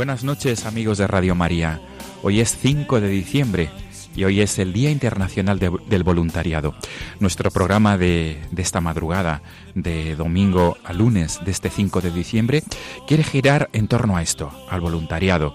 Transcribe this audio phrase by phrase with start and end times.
[0.00, 1.78] Buenas noches amigos de Radio María.
[2.22, 3.68] Hoy es 5 de diciembre
[4.16, 6.74] y hoy es el Día Internacional de- del Voluntariado.
[7.18, 9.42] Nuestro programa de, de esta madrugada,
[9.74, 12.62] de domingo a lunes de este 5 de diciembre,
[13.06, 15.54] quiere girar en torno a esto, al voluntariado,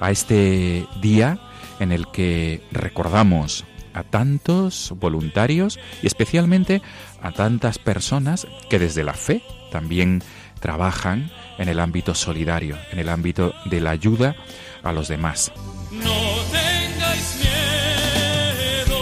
[0.00, 1.38] a este día
[1.78, 6.80] en el que recordamos a tantos voluntarios y especialmente
[7.20, 10.22] a tantas personas que desde la fe también
[10.60, 11.30] trabajan
[11.62, 14.36] en el ámbito solidario, en el ámbito de la ayuda
[14.82, 15.52] a los demás.
[15.92, 16.14] No
[16.50, 18.98] tengáis miedo.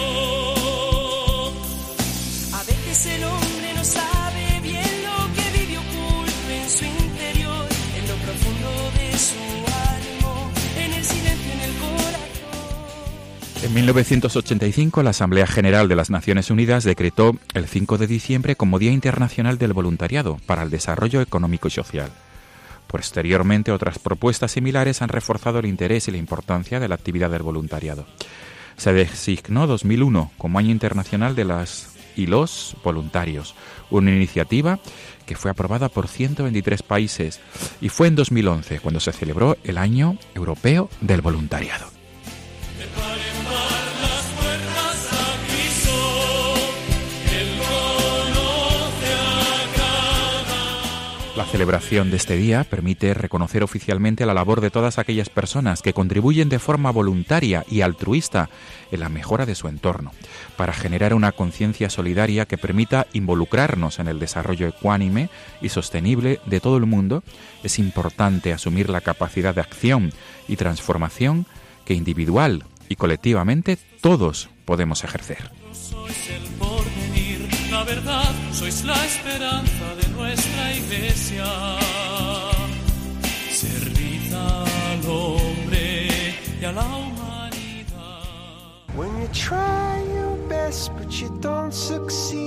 [2.53, 8.09] A veces el hombre no sabe bien lo que vive oculto en su interior, en
[8.09, 9.41] lo profundo de su
[9.89, 12.21] ánimo, en el silencio en el corazón.
[13.63, 18.79] En 1985, la Asamblea General de las Naciones Unidas decretó el 5 de diciembre como
[18.79, 22.11] Día Internacional del Voluntariado para el Desarrollo Económico y Social.
[22.91, 27.45] Posteriormente, otras propuestas similares han reforzado el interés y la importancia de la actividad del
[27.45, 28.05] voluntariado.
[28.77, 33.55] Se designó 2001 como Año Internacional de las y los Voluntarios,
[33.91, 34.81] una iniciativa
[35.25, 37.41] que fue aprobada por 123 países
[37.81, 42.00] y fue en 2011 cuando se celebró el Año Europeo del Voluntariado.
[51.51, 56.49] Celebración de este día permite reconocer oficialmente la labor de todas aquellas personas que contribuyen
[56.49, 58.49] de forma voluntaria y altruista
[58.93, 60.13] en la mejora de su entorno,
[60.57, 65.29] para generar una conciencia solidaria que permita involucrarnos en el desarrollo ecuánime
[65.61, 67.25] y sostenible de todo el mundo,
[67.65, 70.13] es importante asumir la capacidad de acción
[70.47, 71.47] y transformación
[71.85, 75.51] que individual y colectivamente todos podemos ejercer.
[77.71, 81.47] La verdad, sois la esperanza de nuestra iglesia.
[83.51, 86.09] Servid al hombre
[86.61, 88.25] y a la humanidad.
[88.97, 92.41] When you try your best but you don't succeed.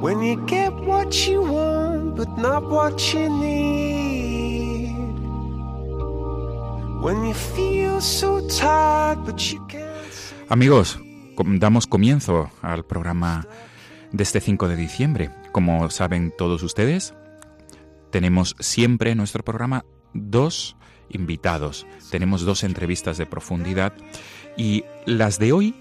[0.00, 4.94] When you get what you want but not what you need.
[7.02, 9.88] When you feel so tired but you can't.
[10.50, 10.96] Amigos,
[11.46, 13.46] damos comienzo al programa
[14.12, 15.30] de este 5 de diciembre.
[15.52, 17.14] Como saben todos ustedes,
[18.10, 19.84] tenemos siempre en nuestro programa
[20.14, 20.76] dos
[21.10, 21.86] invitados.
[22.10, 23.92] Tenemos dos entrevistas de profundidad
[24.56, 25.74] y las de hoy,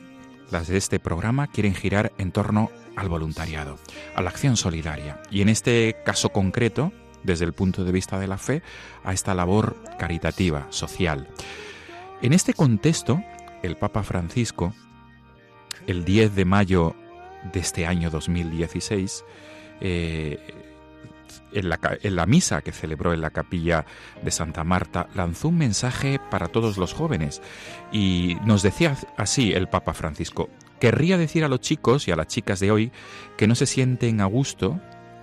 [0.51, 3.78] las de este programa, quieren girar en torno al voluntariado,
[4.16, 5.22] a la acción solidaria.
[5.29, 6.91] Y en este caso concreto,
[7.24, 8.62] desde el punto de vista de la fe,
[9.03, 11.28] a esta labor caritativa, social.
[12.22, 13.22] En este contexto,
[13.63, 14.74] el Papa Francisco,
[15.85, 16.95] el 10 de mayo
[17.53, 19.24] de este año 2016,
[19.81, 20.39] eh,
[21.53, 23.85] en, la, en la misa que celebró en la capilla
[24.24, 27.41] de Santa Marta, lanzó un mensaje para todos los jóvenes
[27.91, 32.27] y nos decía así el Papa Francisco, querría decir a los chicos y a las
[32.27, 32.91] chicas de hoy
[33.38, 34.80] que no se sienten a gusto,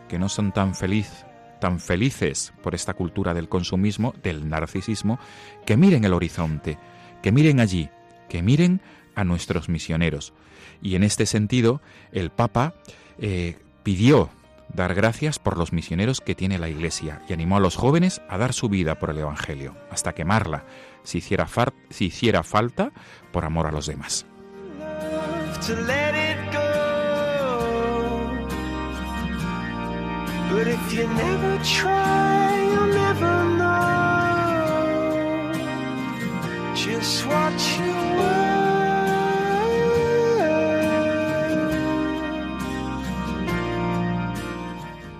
[0.08, 1.24] que no son tan feliz
[1.64, 5.18] tan felices por esta cultura del consumismo, del narcisismo,
[5.64, 6.76] que miren el horizonte,
[7.22, 7.88] que miren allí,
[8.28, 8.82] que miren
[9.14, 10.34] a nuestros misioneros.
[10.82, 11.80] Y en este sentido,
[12.12, 12.74] el Papa
[13.18, 14.30] eh, pidió
[14.72, 18.38] dar gracias por los misioneros que tiene la Iglesia y animó a los jóvenes a
[18.38, 20.64] dar su vida por el Evangelio, hasta quemarla,
[21.02, 22.92] si hiciera, falta,
[23.32, 24.26] por amor a los demás.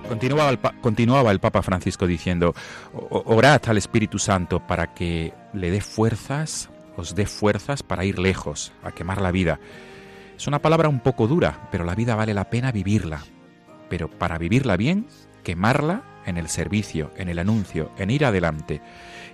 [0.09, 2.55] Continuaba el, continuaba el Papa Francisco diciendo,
[2.93, 8.19] "O- orad al Espíritu Santo para que le dé fuerzas, os dé fuerzas para ir
[8.19, 9.59] lejos, a quemar la vida.
[10.37, 13.21] Es una palabra un poco dura, pero la vida vale la pena vivirla.
[13.89, 15.07] Pero para vivirla bien,
[15.43, 18.81] quemarla en el servicio, en el anuncio, en ir adelante.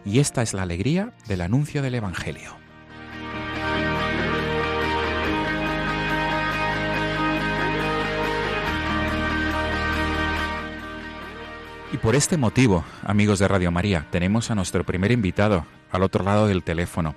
[0.05, 2.57] Y esta es la alegría del anuncio del Evangelio.
[11.93, 16.25] Y por este motivo, amigos de Radio María, tenemos a nuestro primer invitado al otro
[16.25, 17.17] lado del teléfono.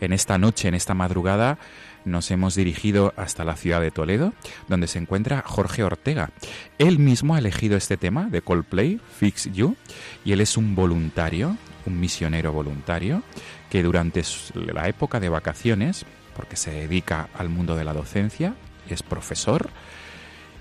[0.00, 1.58] En esta noche, en esta madrugada,
[2.04, 4.32] nos hemos dirigido hasta la ciudad de Toledo,
[4.66, 6.30] donde se encuentra Jorge Ortega.
[6.78, 9.76] Él mismo ha elegido este tema de Coldplay, Fix You,
[10.24, 13.22] y él es un voluntario, un misionero voluntario,
[13.70, 14.24] que durante
[14.54, 16.04] la época de vacaciones,
[16.34, 18.54] porque se dedica al mundo de la docencia,
[18.88, 19.70] es profesor,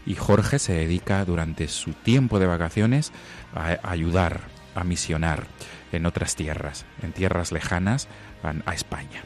[0.05, 3.11] y Jorge se dedica durante su tiempo de vacaciones
[3.55, 4.41] a, ayudar,
[4.75, 5.43] a misionar
[5.91, 8.07] en otras tierras, en tierras lejanas
[8.43, 9.23] a, a España.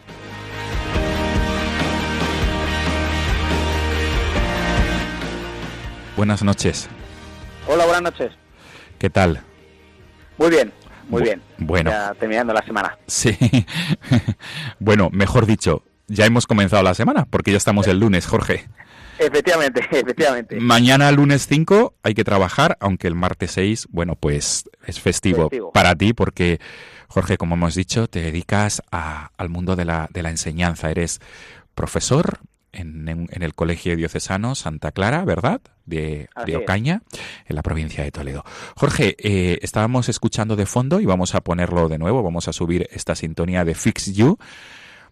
[6.15, 6.87] Buenas noches,
[7.67, 8.31] Hola, buenas noches.
[8.99, 9.41] ¿qué tal?
[10.37, 10.71] Muy bien,
[11.09, 11.41] muy Bu- bien.
[11.57, 11.89] bueno.
[11.91, 12.97] Ya terminando la semana.
[13.07, 13.37] Sí,
[14.79, 18.67] bueno, mejor dicho, ya hemos comenzado la semana, porque ya estamos el lunes, Jorge.
[19.25, 20.59] Efectivamente, efectivamente.
[20.59, 25.71] Mañana, lunes 5, hay que trabajar, aunque el martes 6, bueno, pues es festivo, Festivo.
[25.71, 26.59] para ti, porque,
[27.07, 30.91] Jorge, como hemos dicho, te dedicas a- al mundo de la, de la enseñanza.
[30.91, 31.19] Eres
[31.75, 32.39] profesor
[32.71, 35.61] en, el Colegio Diocesano Santa Clara, ¿verdad?
[35.85, 36.55] De, de.
[36.55, 37.01] Ocaña,
[37.45, 38.43] en la provincia de Toledo.
[38.75, 42.87] Jorge, eh, estábamos escuchando de fondo y vamos a ponerlo de nuevo, vamos a subir
[42.91, 44.37] esta sintonía de Fix You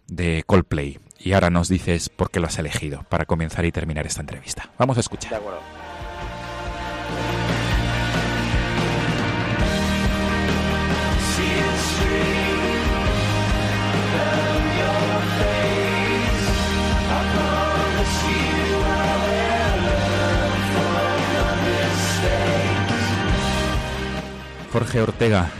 [0.08, 0.98] de Coldplay.
[1.24, 4.70] Y ahora nos dices por qué lo has elegido para comenzar y terminar esta entrevista.
[4.78, 5.34] Vamos a De escuchar.
[5.34, 5.60] acuerdo.
[24.72, 25.50] Jorge Ortega,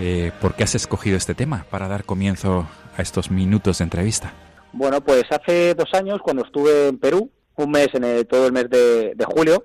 [0.00, 2.66] eh, ¿por qué has escogido este tema para dar comienzo
[2.96, 4.32] a estos minutos de entrevista?
[4.72, 8.52] Bueno, pues hace dos años, cuando estuve en Perú, un mes, en el- todo el
[8.52, 9.64] mes de, julio,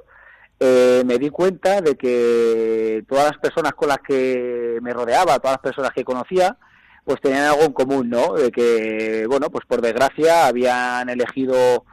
[0.59, 5.53] eh, me di cuenta de que todas las personas con las que me rodeaba, todas
[5.57, 6.57] las personas que conocía,
[7.05, 8.33] pues tenían algo en común, ¿no?
[8.33, 11.85] De que, bueno, pues por desgracia habían elegido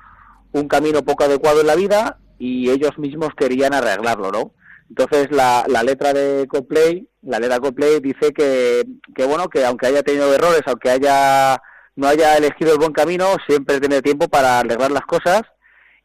[0.53, 4.53] un camino poco adecuado en la vida y ellos mismos querían arreglarlo, ¿no?
[4.89, 8.85] Entonces la, la letra de Coldplay, la letra de Coldplay dice que,
[9.15, 11.61] que bueno, que aunque haya tenido errores, aunque haya
[11.97, 15.43] no haya elegido el buen camino, siempre tiene tiempo para arreglar las cosas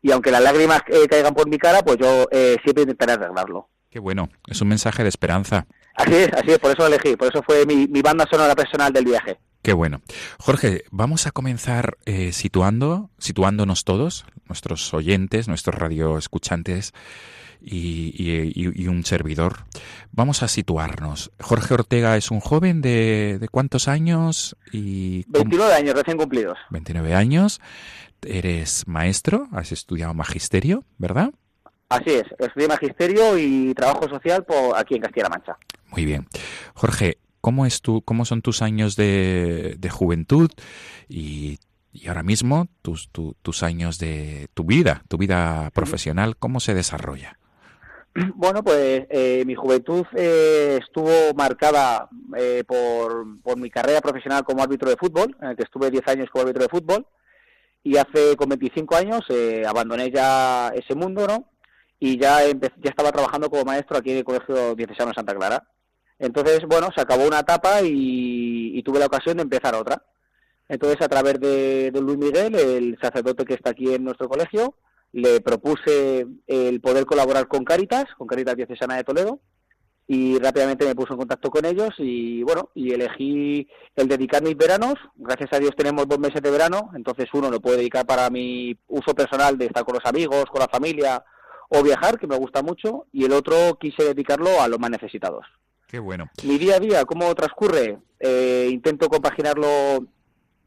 [0.02, 3.70] y aunque las lágrimas eh, caigan por mi cara, pues yo eh, siempre intentaré arreglarlo.
[3.90, 5.66] Qué bueno, es un mensaje de esperanza.
[5.96, 8.56] Así es, así es, por eso lo elegí, por eso fue mi, mi banda sonora
[8.56, 9.38] personal del viaje.
[9.62, 10.02] Qué bueno.
[10.40, 16.94] Jorge, vamos a comenzar eh, situando, situándonos todos, nuestros oyentes, nuestros radioescuchantes y,
[17.62, 19.66] y- y- y un servidor.
[20.12, 21.32] Vamos a situarnos.
[21.40, 26.58] Jorge Ortega es un joven de, de cuántos años y cómo- 29 años recién cumplidos.
[26.72, 27.60] 29 años.
[28.22, 31.32] Eres maestro, has estudiado magisterio, ¿verdad?
[31.88, 35.58] Así es, estudié magisterio y trabajo social por aquí en Castilla-La Mancha.
[35.88, 36.28] Muy bien.
[36.76, 40.52] Jorge, ¿cómo, es tu, cómo son tus años de, de juventud
[41.08, 41.60] y,
[41.94, 46.74] y ahora mismo tus, tu- tus años de tu vida, tu vida profesional, cómo se
[46.76, 47.39] desarrolla?
[48.36, 54.62] Bueno, pues eh, mi juventud eh, estuvo marcada eh, por, por mi carrera profesional como
[54.62, 57.06] árbitro de fútbol, en el que estuve 10 años como árbitro de fútbol,
[57.84, 61.50] y hace con 25 años eh, abandoné ya ese mundo, ¿no?
[62.00, 65.64] Y ya, ya estaba trabajando como maestro aquí en el Colegio Diocesano de Santa Clara.
[66.18, 70.02] Entonces, bueno, se acabó una etapa y, y tuve la ocasión de empezar otra.
[70.68, 74.76] Entonces, a través de, de Luis Miguel, el sacerdote que está aquí en nuestro colegio,
[75.12, 79.40] le propuse el poder colaborar con Caritas, con Caritas Diocesana de Toledo,
[80.08, 84.58] y rápidamente me puso en contacto con ellos y bueno, y elegí el dedicar mis
[84.58, 84.96] veranos.
[85.16, 88.76] Gracias a Dios tenemos dos meses de verano, entonces uno lo puedo dedicar para mi
[88.88, 91.24] uso personal de estar con los amigos, con la familia
[91.70, 95.46] o viajar, que me gusta mucho, y el otro quise dedicarlo a los más necesitados.
[95.88, 96.28] Qué bueno.
[96.44, 98.00] Mi día a día, ¿cómo transcurre?
[98.20, 100.08] Eh, intento compaginarlo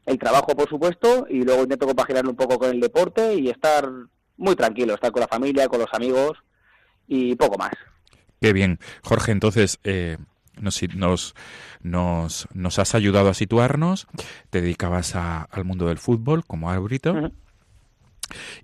[0.05, 3.89] el trabajo, por supuesto, y luego intento compaginarlo un poco con el deporte y estar
[4.37, 6.37] muy tranquilo, estar con la familia, con los amigos
[7.07, 7.71] y poco más.
[8.41, 8.79] Qué bien.
[9.03, 10.17] Jorge, entonces eh,
[10.59, 10.81] nos,
[11.81, 14.07] nos, nos, has ayudado a situarnos,
[14.49, 17.31] te dedicabas a- al mundo del fútbol como árbitro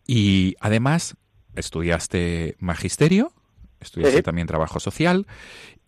[0.06, 1.16] y además
[1.56, 3.34] estudiaste magisterio,
[3.80, 4.24] estudiaste Sí.
[4.24, 5.28] también trabajo social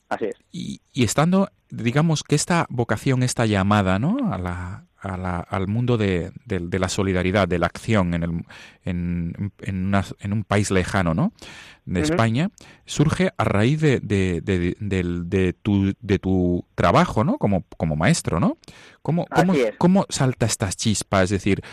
[0.10, 0.36] Así es.
[0.52, 4.32] y, y estando, digamos que esta vocación, esta llamada, ¿no?
[4.34, 8.24] A la, a la- al mundo de, de- de la solidaridad, de la acción en,
[8.24, 8.31] el,
[8.86, 11.34] en, en, una- en un país lejano, ¿no?
[11.86, 12.01] De.
[12.01, 12.51] España,
[12.86, 17.38] surge a raíz de, de, tu, de tu trabajo, ¿no?
[17.39, 18.58] Como, como maestro, ¿no?
[19.01, 19.53] ¿Cómo, cómo.
[19.79, 21.24] ¿Cómo salta esta chispa?
[21.24, 21.63] Es decir,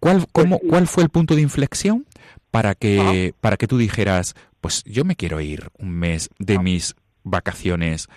[0.00, 0.68] ¿cuál, cómo, sí.
[0.68, 2.06] ¿cuál fue el punto de inflexión
[2.50, 6.94] para que, para que tú dijeras, pues yo me quiero ir un mes de mis
[7.24, 8.08] vacaciones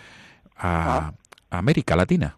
[0.55, 1.13] a,
[1.49, 2.37] a América Latina?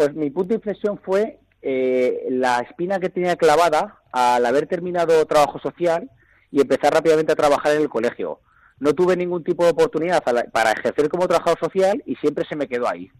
[0.00, 5.26] Pues mi punto de inflexión fue eh, la espina que tenía clavada al haber terminado
[5.26, 6.10] trabajo social
[6.50, 8.40] y empezar rápidamente a trabajar en el colegio.
[8.78, 12.66] No tuve ningún tipo de oportunidad para ejercer como trabajador social y siempre se me
[12.66, 13.10] quedó ahí.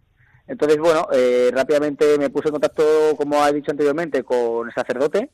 [0.47, 2.83] Entonces, bueno, eh, rápidamente me puse en contacto,
[3.19, 5.29] como he dicho anteriormente, con el sacerdote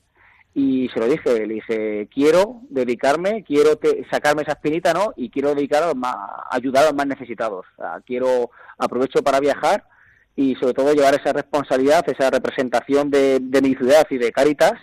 [0.53, 5.13] y se lo dije, le dije, quiero dedicarme, quiero te- sacarme esa espinita, ¿no?
[5.15, 5.97] Y quiero dedicar a, los
[6.51, 7.67] ayudar a los más necesitados.
[8.05, 9.85] Quiero, aprovecho para viajar
[10.37, 14.75] y sobre todo llevar esa responsabilidad, esa representación de, de mi ciudad y de Cáritas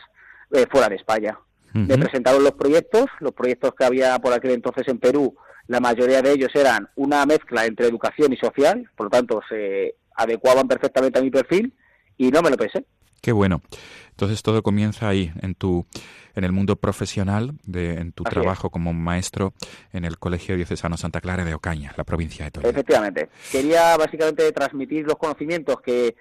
[0.52, 1.40] eh, fuera de España.
[1.74, 5.36] Me presentaron los proyectos, los proyectos que había por aquel entonces en Perú,
[5.68, 9.96] la mayoría de ellos eran una mezcla entre educación y social, por lo tanto se
[10.16, 11.74] adecuaban perfectamente a mi perfil
[12.16, 12.86] y no me lo pensé.
[13.24, 13.62] Qué bueno.
[14.10, 15.88] Entonces todo comienza ahí, en tu,
[16.36, 18.42] en el mundo profesional, de, en tu Así es.
[18.42, 19.54] trabajo como maestro
[19.94, 22.70] en el Colegio Diocesano Santa Clara de Ocaña, la provincia de Toledo.
[22.70, 23.30] Efectivamente.
[23.50, 26.18] Quería básicamente transmitir los conocimientos que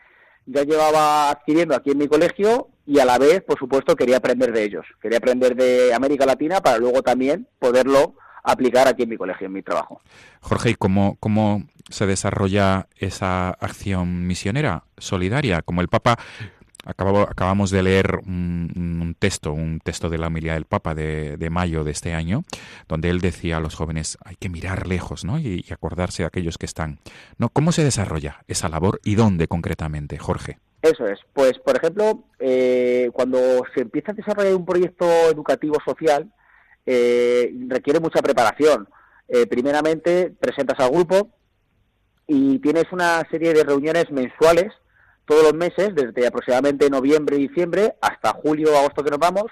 [0.46, 4.52] ya llevaba adquiriendo aquí en mi colegio y a la vez, por supuesto, quería aprender
[4.52, 4.86] de ellos.
[5.00, 9.52] Quería aprender de América Latina para luego también poderlo aplicar aquí en mi colegio, en
[9.54, 10.00] mi trabajo.
[10.40, 15.62] Jorge, ¿y cómo, cómo se desarrolla esa acción misionera solidaria?
[15.62, 16.16] Como el Papa,
[16.84, 21.90] acabamos de leer un, texto, un texto de la homilía del Papa de, mayo de
[21.90, 22.42] este año,
[22.88, 25.38] donde él decía a los jóvenes, hay que mirar lejos ¿no?
[25.38, 26.98] y, y acordarse de aquellos que están.
[27.38, 27.48] ¿No?
[27.48, 30.58] ¿Cómo se desarrolla esa labor y dónde concretamente, Jorge?
[30.82, 31.20] Eso es.
[31.32, 33.38] Pues, por ejemplo, eh, cuando
[33.72, 36.28] se empieza a desarrollar un proyecto educativo social,
[36.84, 38.88] eh, requiere mucha preparación.
[39.28, 41.30] Eh, primeramente, presentas al grupo
[42.26, 44.72] y tienes una serie de reuniones mensuales
[45.24, 49.44] todos los meses, desde aproximadamente noviembre y diciembre hasta julio o agosto que nos vamos,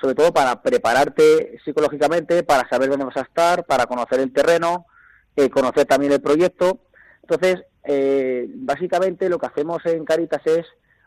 [0.00, 4.86] sobre todo para prepararte psicológicamente, para saber dónde vas a estar, para conocer el terreno,
[5.34, 6.80] eh, conocer también el proyecto.
[7.22, 10.66] Entonces, eh, básicamente lo que hacemos en Caritas es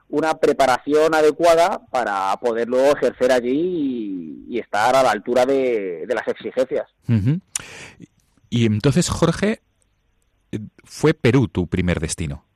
[0.09, 6.88] una preparación adecuada para poderlo ejercer allí y, estar a la altura de, las exigencias.
[8.49, 9.61] Y entonces, Jorge,
[10.51, 12.49] eh, fue Perú tu primer destino.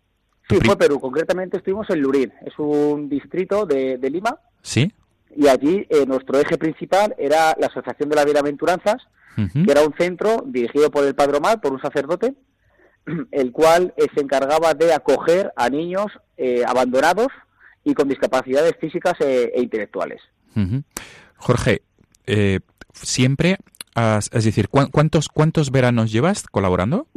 [0.49, 0.99] Sí, fue Perú.
[0.99, 2.33] Concretamente estuvimos en Lurín.
[2.45, 4.91] Es un distrito de, de Lima ¿Sí?
[5.35, 8.97] y allí eh, nuestro eje principal era la Asociación de las Bienaventuranzas,
[9.35, 12.35] que era un centro dirigido por el Padre Omar, por un sacerdote,
[13.31, 16.07] el cual eh, se encargaba de acoger a niños
[16.37, 17.27] eh, abandonados
[17.83, 20.21] y con discapacidades físicas eh, e intelectuales.
[21.35, 21.81] Jorge,
[22.27, 22.59] eh,
[22.93, 23.57] siempre,
[23.95, 27.07] has- es decir, ¿cuán- ¿cuántos, ¿cuántos veranos llevas colaborando?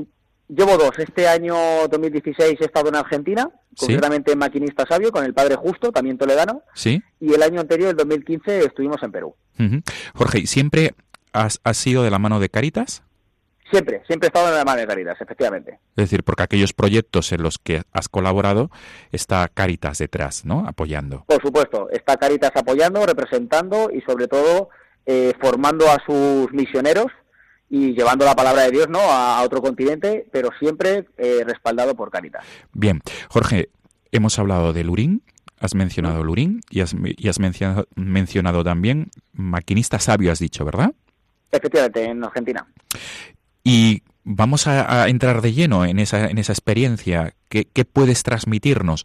[0.49, 0.93] Llevo dos.
[0.99, 1.55] Este año
[1.91, 3.87] 2016 he estado en Argentina, Sí.
[3.87, 7.03] concretamente en Maquinista Sabio, con el Padre Justo, también toledano, Sí.
[7.21, 9.35] y el año anterior, el 2015, estuvimos en Perú.
[9.59, 9.81] Ujú.
[10.15, 10.95] Jorge, ¿y ¿siempre
[11.33, 13.03] has, has sido de la mano de Caritas?
[13.71, 15.73] Siempre, siempre he estado en la mano de Caritas, efectivamente.
[15.97, 18.71] Es decir, porque aquellos proyectos en los que has colaborado
[19.11, 20.65] está Caritas detrás, ¿no?
[20.69, 21.25] Apoyando.
[21.27, 24.69] Por supuesto, está Caritas apoyando, representando y sobre todo
[25.05, 27.07] eh, formando a sus misioneros
[27.69, 32.11] y llevando la palabra de Dios no a, otro continente, pero siempre eh, respaldado por
[32.11, 32.45] Caritas.
[32.73, 33.71] Bien, Jorge,
[34.13, 35.23] hemos hablado de Lurín,
[35.59, 40.93] has mencionado Lurín y has, y has mencionado, mencionado también maquinista sabio, has dicho, ¿verdad?
[41.51, 42.67] Efectivamente, en Argentina.
[43.65, 47.35] Y vamos a, a entrar de lleno en esa, en esa experiencia.
[47.49, 49.05] ¿Qué, qué puedes transmitirnos?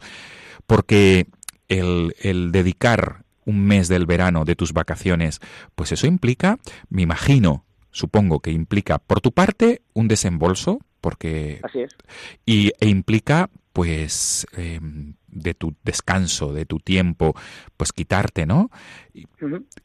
[0.66, 1.26] Porque
[1.68, 5.40] el, el dedicar un mes del verano de tus vacaciones,
[5.74, 6.58] pues eso implica,
[6.90, 11.96] me imagino, supongo que implica por tu parte un desembolso, porque Así es.
[12.44, 14.80] y, e implica pues eh,
[15.28, 17.34] de tu descanso, de tu tiempo,
[17.78, 18.70] pues quitarte, ¿no?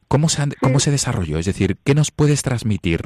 [0.08, 1.38] ¿Cómo se, han- ¿Cómo se desarrolló?
[1.38, 3.02] Es decir, ¿qué nos puedes transmitir?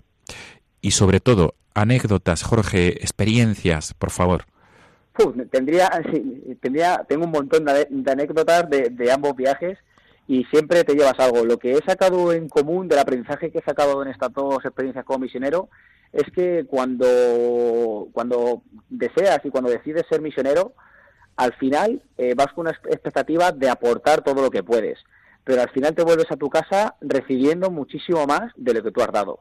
[0.80, 4.44] Y sobre todo, anécdotas, Jorge, experiencias, por favor.
[5.18, 9.78] Uf, tendría, sí, tendría, tengo un montón de, de anécdotas de, de ambos viajes
[10.26, 11.44] y siempre te llevas algo.
[11.44, 15.04] Lo que he sacado en común del aprendizaje que he sacado en estas dos experiencias
[15.04, 15.68] como misionero
[16.12, 20.74] es que cuando, cuando deseas y cuando decides ser misionero,
[21.36, 24.98] al final eh, vas con una expectativa de aportar todo lo que puedes,
[25.44, 29.00] pero al final te vuelves a tu casa recibiendo muchísimo más de lo que tú
[29.00, 29.40] has dado.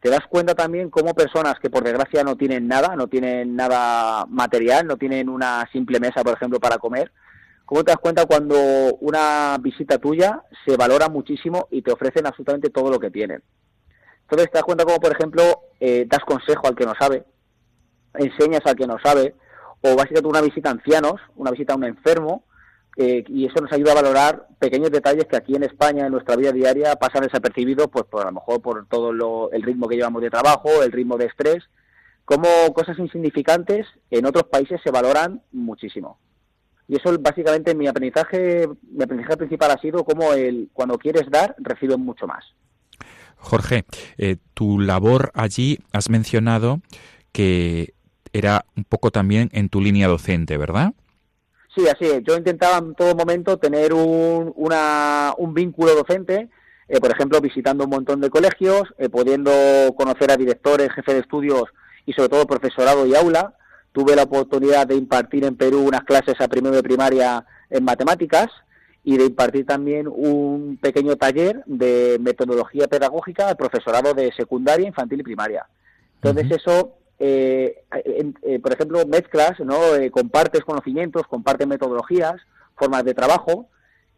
[0.00, 4.26] Te das cuenta también cómo personas que por desgracia no tienen nada, no tienen nada
[4.26, 7.10] material, no tienen una simple mesa, por ejemplo, para comer,
[7.68, 8.56] cómo te das cuenta cuando
[9.00, 13.42] una visita tuya se valora muchísimo y te ofrecen absolutamente todo lo que tienen.
[14.22, 15.42] Entonces te das cuenta como, por ejemplo,
[15.78, 17.24] eh, das consejo al que no sabe,
[18.14, 19.34] enseñas al que no sabe,
[19.82, 22.44] o a una visita a ancianos, una visita a un enfermo,
[22.96, 26.36] eh, y eso nos ayuda a valorar pequeños detalles que aquí en España, en nuestra
[26.36, 29.96] vida diaria, pasan desapercibidos, pues por, a lo mejor por todo lo, el ritmo que
[29.96, 31.64] llevamos de trabajo, el ritmo de estrés,
[32.24, 36.18] como cosas insignificantes en otros países se valoran muchísimo.
[36.88, 41.54] Y eso básicamente mi aprendizaje, mi aprendizaje principal ha sido como el cuando quieres dar,
[41.58, 42.44] recibes mucho más.
[43.36, 43.84] Jorge,
[44.16, 46.80] eh, tu labor allí has mencionado
[47.30, 47.94] que
[48.32, 50.92] era un poco también en tu línea docente, ¿verdad?
[51.74, 52.22] Sí, así es.
[52.24, 56.48] Yo intentaba en todo momento tener un, una, un vínculo docente,
[56.88, 59.50] eh, por ejemplo, visitando un montón de colegios, eh, pudiendo
[59.96, 61.64] conocer a directores, jefes de estudios
[62.06, 63.54] y sobre todo profesorado y aula.
[63.92, 68.48] Tuve la oportunidad de impartir en Perú unas clases a primero de primaria en matemáticas
[69.04, 75.20] y de impartir también un pequeño taller de metodología pedagógica al profesorado de secundaria, infantil
[75.20, 75.66] y primaria.
[76.16, 79.96] Entonces eso eh, eh, por ejemplo, mezclas, ¿no?
[79.96, 82.36] Eh, compartes conocimientos, compartes metodologías,
[82.76, 83.68] formas de trabajo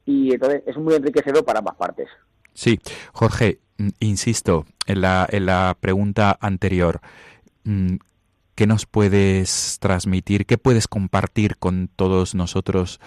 [0.04, 2.08] y entonces es muy enriquecedor para ambas partes.
[2.52, 2.78] Sí,
[3.12, 7.00] Jorge, mm, insisto en la, en la pregunta anterior.
[8.60, 10.44] ¿Qué nos puedes transmitir?
[10.44, 13.00] ¿Qué puedes compartir con todos nosotros,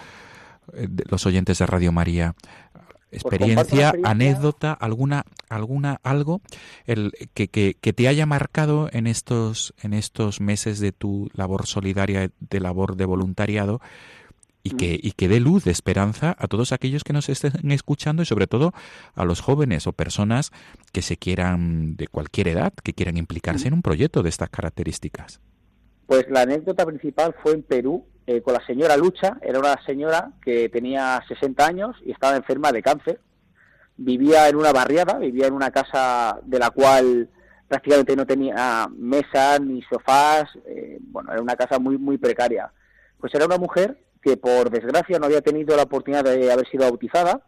[1.08, 2.34] los oyentes de Radio María?
[2.72, 6.40] Pues experiencia, anécdota, alguna, alguna, algo
[6.86, 11.68] el, que, que, que, te haya marcado en estos, en estos meses de tu labor
[11.68, 13.80] solidaria, de labor de voluntariado,
[14.64, 18.22] y que, y que dé luz de esperanza a todos aquellos que nos estén escuchando
[18.22, 18.72] y sobre todo
[19.14, 20.52] a los jóvenes o personas
[20.90, 25.40] que se quieran, de cualquier edad, que quieran implicarse en un proyecto de estas características.
[26.06, 29.36] Pues la anécdota principal fue en Perú, eh, con la señora Lucha.
[29.42, 33.20] Era una señora que tenía 60 años y estaba enferma de cáncer.
[33.98, 37.28] Vivía en una barriada, vivía en una casa de la cual
[37.68, 40.44] prácticamente no tenía mesas ni sofás.
[40.66, 42.72] Eh, bueno, era una casa muy, muy precaria.
[43.18, 46.84] Pues era una mujer que por desgracia no había tenido la oportunidad de haber sido
[46.84, 47.42] bautizada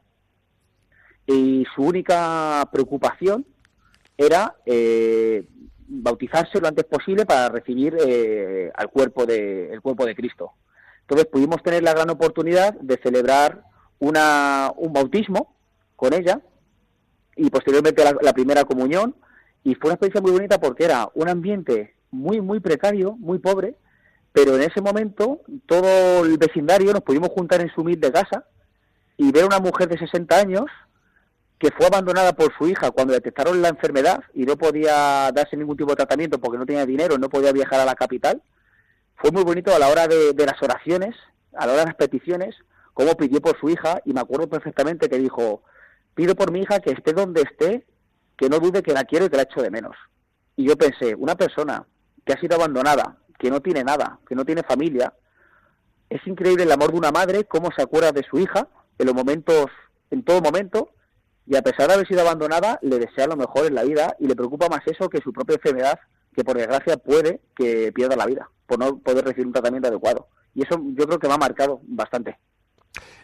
[1.27, 3.47] y su única preocupación
[4.17, 5.49] era eh,
[5.89, 10.53] bautizarse lo antes posible para recibir eh, al cuerpo de, el cuerpo de Cristo.
[11.01, 13.65] Entonces pudimos tener la gran oportunidad de celebrar
[13.99, 15.57] una, un bautismo
[15.97, 16.43] con ella
[17.37, 19.17] y posteriormente la, primera comunión
[19.65, 23.77] y fue una experiencia muy bonita porque era un ambiente muy muy precario, muy pobre,
[24.37, 28.45] pero en ese momento todo el vecindario nos pudimos juntar en su humilde casa
[29.17, 30.67] y ver a una mujer de 60 años
[31.59, 35.79] que fue abandonada por su hija cuando detectaron la enfermedad y no podía darse ningún
[35.79, 38.43] tipo de tratamiento porque no tenía dinero, no podía viajar a la capital.
[39.15, 41.17] Fue muy bonito a la hora de, las oraciones,
[41.55, 42.57] a la hora de las peticiones,
[42.93, 45.63] cómo pidió por su hija y me acuerdo perfectamente que dijo,
[46.15, 47.87] pido por mi hija que esté donde esté,
[48.37, 49.97] que no dude que la quiero y que la echo de menos.
[50.57, 51.87] Y yo pensé, una persona
[52.27, 55.13] que ha sido abandonada, que no tiene nada, que no tiene familia,
[56.09, 58.69] es increíble el amor de una madre, cómo se acuerda de su hija
[58.99, 59.67] en los momentos,
[60.11, 60.91] en todo momento,
[61.47, 64.27] y a pesar de haber sido abandonada, le desea lo mejor en la vida y
[64.27, 65.99] le preocupa más eso que su propia enfermedad,
[66.35, 70.29] que por desgracia puede que pierda la vida por no poder recibir un tratamiento adecuado.
[70.55, 72.39] Y eso yo creo que me ha marcado bastante.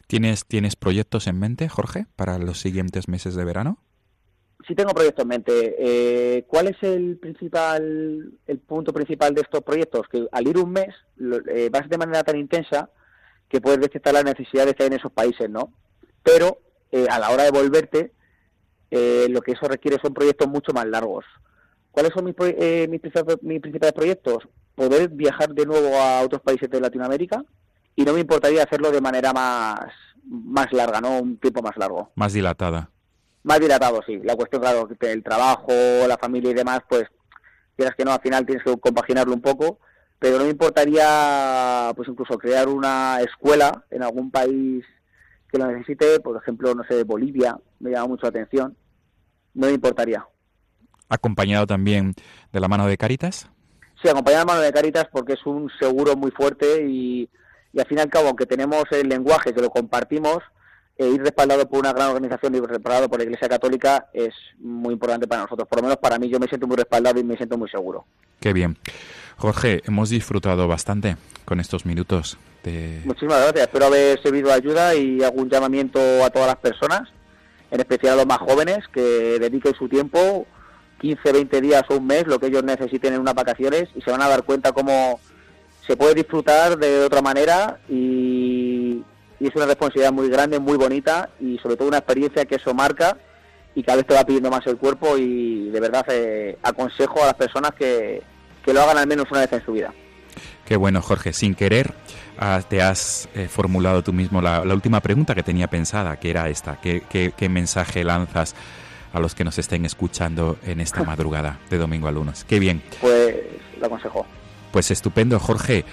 [0.06, 3.78] ¿Tienes, ¿Tienes proyectos en mente, Jorge, para los siguientes meses de verano?
[4.66, 5.76] Sí tengo proyectos en mente.
[5.78, 10.06] Eh, ¿Cuál es el principal, el punto principal de estos proyectos?
[10.08, 10.94] Que al ir un mes
[11.48, 12.90] eh, vas de manera tan intensa
[13.48, 15.72] que puedes detectar las necesidades que hay en esos países, ¿no?
[16.22, 16.58] Pero
[16.90, 18.12] eh, a la hora de volverte,
[18.90, 21.24] eh, lo que eso requiere son proyectos mucho más largos.
[21.90, 23.00] ¿Cuáles son mis, eh, mis,
[23.60, 24.48] principales proyectos?
[24.74, 27.44] Poder viajar de nuevo a otros países de Latinoamérica
[27.96, 29.80] y no me importaría hacerlo de manera más,
[30.24, 31.20] más larga, ¿no?
[31.20, 32.10] Un tiempo más largo.
[32.14, 32.90] Más dilatada.
[33.44, 34.20] Más dilatado, sí.
[34.22, 35.72] La cuestión, claro, el trabajo,
[36.06, 37.04] la familia y demás, pues,
[37.76, 39.78] quieras que no, al final tienes que compaginarlo un poco,
[40.18, 44.84] pero no me importaría, pues, incluso crear una escuela en algún país
[45.50, 48.76] que lo necesite, por ejemplo, no sé, Bolivia, me llama mucho la atención,
[49.54, 50.26] no me importaría.
[51.08, 52.14] ¿Acompañado también
[52.52, 53.50] de la mano de Caritas?
[54.00, 57.28] Sí, acompañado de la mano de Caritas porque es un seguro muy fuerte y,
[57.72, 60.38] y al fin y al cabo, aunque tenemos el lenguaje que lo compartimos,
[61.02, 64.92] e ir respaldado por una gran organización y respaldado por la Iglesia Católica es muy
[64.94, 65.66] importante para nosotros.
[65.68, 68.04] Por lo menos para mí yo me siento muy respaldado y me siento muy seguro.
[68.40, 68.76] Qué bien.
[69.36, 73.00] Jorge, hemos disfrutado bastante con estos minutos de...
[73.04, 73.66] Muchísimas gracias.
[73.66, 77.08] Espero haber servido de ayuda y algún llamamiento a todas las personas,
[77.70, 80.46] en especial a los más jóvenes, que dediquen su tiempo,
[81.00, 84.10] 15, 20 días o un mes, lo que ellos necesiten en unas vacaciones, y se
[84.10, 85.18] van a dar cuenta cómo
[85.86, 88.31] se puede disfrutar de otra manera y,
[89.42, 92.72] y es una responsabilidad muy grande, muy bonita y sobre todo una experiencia que eso
[92.74, 93.16] marca
[93.74, 97.26] y cada vez te va pidiendo más el cuerpo y de verdad eh, aconsejo a
[97.26, 98.22] las personas que,
[98.64, 99.92] que lo hagan al menos una vez en su vida.
[100.64, 101.32] Qué bueno, Jorge.
[101.32, 101.92] Sin querer,
[102.38, 106.30] ah, te has eh, formulado tú mismo la, la última pregunta que tenía pensada, que
[106.30, 106.80] era esta.
[106.80, 108.54] ¿Qué, qué, qué mensaje lanzas
[109.12, 112.44] a los que nos estén escuchando en esta madrugada de domingo a lunes?
[112.44, 112.80] Qué bien.
[113.00, 113.34] Pues
[113.80, 114.24] lo aconsejo.
[114.70, 115.84] Pues estupendo, Jorge.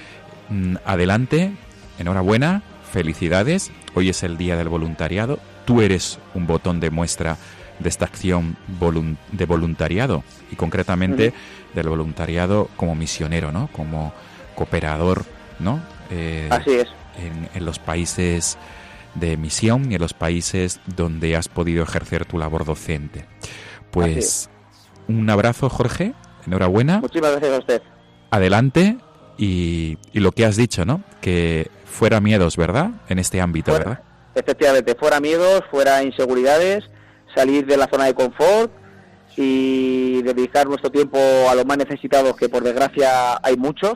[0.49, 1.51] Mm, Adelante,
[1.97, 3.71] enhorabuena, felicidades.
[3.95, 5.39] Hoy es el Día del Voluntariado.
[5.65, 7.37] Tú eres un botón de muestra
[7.79, 11.33] de esta acción volun- de voluntariado y concretamente
[11.73, 13.69] del voluntariado como misionero, ¿no?
[13.71, 14.13] Como
[14.55, 15.23] cooperador,
[15.59, 15.79] ¿no?
[16.09, 16.87] Eh, Así es.
[17.17, 18.57] en, en los países
[19.15, 23.25] de misión y en los países donde has podido ejercer tu labor docente.
[23.91, 24.49] Pues
[25.07, 26.13] un abrazo, Jorge.
[26.45, 26.99] Enhorabuena.
[26.99, 27.81] Muchísimas gracias a usted.
[28.31, 28.97] Adelante
[29.37, 31.01] y, y lo que has dicho, ¿no?
[31.21, 32.91] Que fuera miedos, ¿verdad?
[33.09, 34.03] En este ámbito, Fuera- ¿verdad?
[34.35, 36.83] Efectivamente, fuera miedos, fuera inseguridades,
[37.35, 38.71] salir de la zona de confort
[39.35, 41.17] y dedicar nuestro tiempo
[41.49, 43.93] a los más necesitados, que por desgracia hay muchos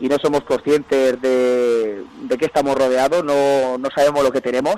[0.00, 4.76] y no somos conscientes de, de que estamos rodeados, no, no sabemos lo que tenemos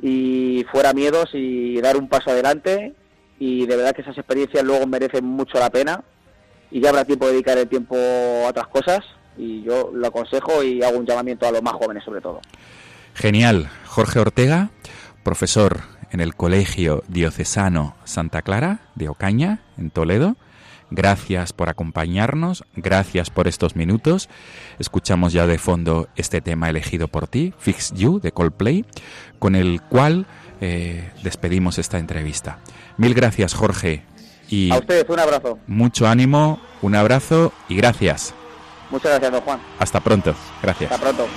[0.00, 2.94] y fuera miedos y dar un paso adelante
[3.38, 6.02] y de verdad que esas experiencias luego merecen mucho la pena
[6.70, 9.04] y ya habrá tiempo de dedicar el tiempo a otras cosas
[9.36, 12.40] y yo lo aconsejo y hago un llamamiento a los más jóvenes sobre todo.
[13.14, 13.68] Genial.
[13.86, 14.70] Jorge Ortega,
[15.22, 20.36] profesor en el Colegio Diocesano Santa Clara de Ocaña, en Toledo.
[20.90, 24.28] Gracias por acompañarnos, gracias por estos minutos.
[24.78, 28.84] Escuchamos ya de fondo este tema elegido por ti, Fix You, de Coldplay,
[29.38, 30.26] con el cual
[30.60, 32.58] eh, despedimos esta entrevista.
[32.96, 34.04] Mil gracias, Jorge,
[34.48, 35.58] y A ustedes un abrazo.
[35.66, 38.34] mucho ánimo, un abrazo y gracias.
[38.90, 39.60] Muchas gracias, don Juan.
[39.78, 40.34] Hasta pronto.
[40.62, 40.90] Gracias.
[40.90, 41.28] Hasta pronto.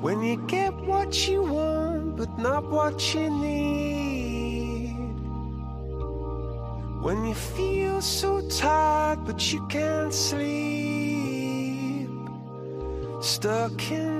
[0.00, 4.96] When you get what you want, but not what you need.
[7.02, 12.08] When you feel so tired, but you can't sleep.
[13.20, 14.19] Stuck in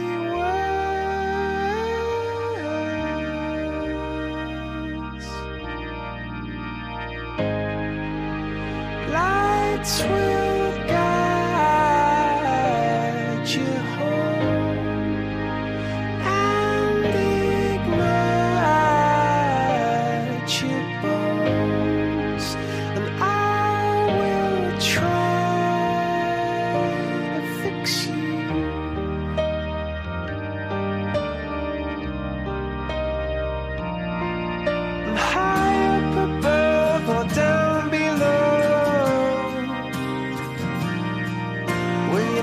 [9.83, 10.40] sweet.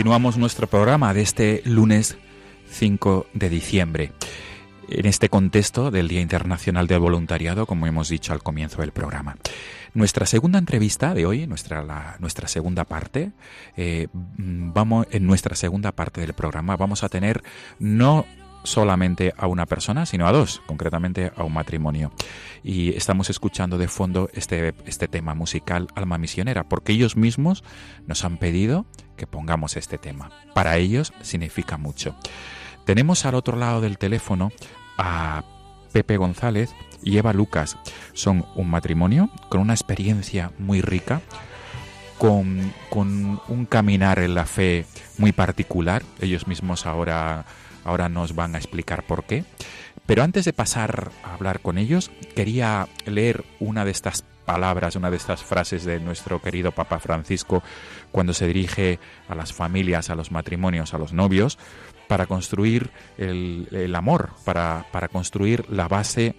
[0.00, 2.16] Continuamos nuestro programa de este lunes
[2.70, 4.12] 5 de diciembre.
[4.88, 9.36] En este contexto del Día Internacional del Voluntariado, como hemos dicho al comienzo del programa.
[9.92, 13.32] Nuestra segunda entrevista de hoy, nuestra, nuestra segunda parte,
[13.76, 17.42] eh, vamos, en nuestra segunda parte del programa vamos a tener
[17.78, 18.24] no
[18.62, 22.12] solamente a una persona, sino a dos, concretamente a un matrimonio.
[22.62, 27.64] Y estamos escuchando de fondo este, este tema musical Alma Misionera, porque ellos mismos
[28.06, 30.30] nos han pedido que pongamos este tema.
[30.54, 32.14] Para ellos significa mucho.
[32.84, 34.50] Tenemos al otro lado del teléfono
[34.98, 35.44] a
[35.92, 37.76] Pepe González y Eva Lucas.
[38.12, 41.20] Son un matrimonio con una experiencia muy rica,
[42.18, 44.86] con, con un caminar en la fe
[45.18, 46.02] muy particular.
[46.20, 47.44] Ellos mismos ahora,
[47.84, 49.44] ahora nos van a explicar por qué.
[50.06, 55.10] Pero antes de pasar a hablar con ellos, quería leer una de estas palabras, una
[55.10, 57.62] de estas frases de nuestro querido Papa Francisco
[58.10, 61.58] cuando se dirige a las familias, a los matrimonios, a los novios,
[62.08, 66.34] para construir el, amor, para, para construir la base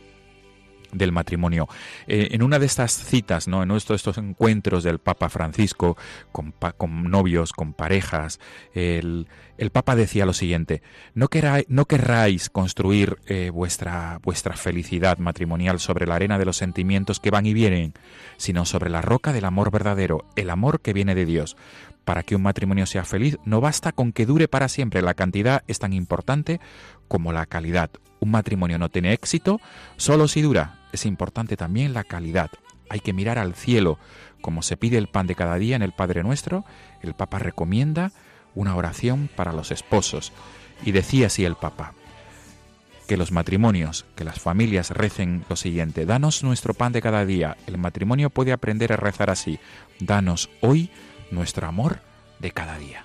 [0.92, 1.68] del matrimonio.
[2.08, 3.64] Eh, en una de estas citas, ¿no?
[3.64, 5.98] en de estos encuentros del Papa Francisco
[6.32, 8.40] con, con novios, con parejas,
[8.74, 9.28] el,
[9.58, 10.82] el Papa decía lo siguiente,
[11.14, 17.20] no, queráis, querráis construir eh, vuestra, vuestra felicidad matrimonial sobre la arena de los sentimientos
[17.20, 17.94] que van y vienen,
[18.38, 21.58] sino sobre la roca del amor verdadero, el amor que viene de Dios.
[22.06, 25.04] Para que un matrimonio sea feliz, no basta con que dure para siempre.
[25.04, 26.60] La cantidad es tan importante
[27.08, 27.92] como la calidad.
[28.20, 29.62] Un matrimonio no tiene éxito
[29.98, 30.81] solo si dura.
[30.92, 32.52] Es importante también la calidad.
[32.90, 33.98] Hay que mirar al cielo.
[34.42, 36.66] Como se pide el pan de cada día en el Padre Nuestro,
[37.02, 38.12] el Papa recomienda
[38.56, 40.34] una oración para los esposos.
[40.84, 41.94] Y decía así el Papa,
[43.08, 47.58] que los matrimonios, que las familias recen lo siguiente, danos nuestro pan de cada día.
[47.68, 49.60] El matrimonio puede aprender a rezar así,
[50.00, 50.90] danos hoy
[51.30, 52.00] nuestro amor
[52.40, 53.04] de cada día.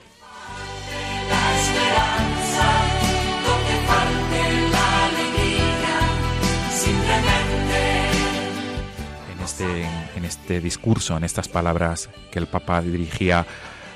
[10.46, 13.44] Este discurso, en estas palabras que el Papa dirigía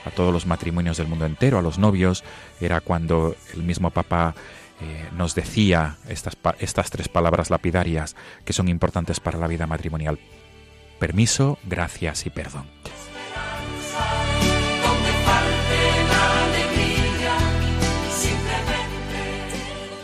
[0.05, 2.25] a todos los matrimonios del mundo entero, a los novios,
[2.61, 4.35] era cuando el mismo Papa
[4.81, 10.19] eh, nos decía estas, estas tres palabras lapidarias que son importantes para la vida matrimonial.
[10.99, 12.67] Permiso, gracias y perdón.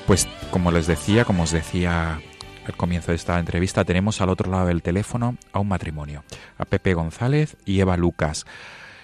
[0.07, 2.21] Pues como les decía, como os decía
[2.67, 6.25] al comienzo de esta entrevista, tenemos al otro lado del teléfono a un matrimonio,
[6.59, 8.45] a Pepe González y Eva Lucas.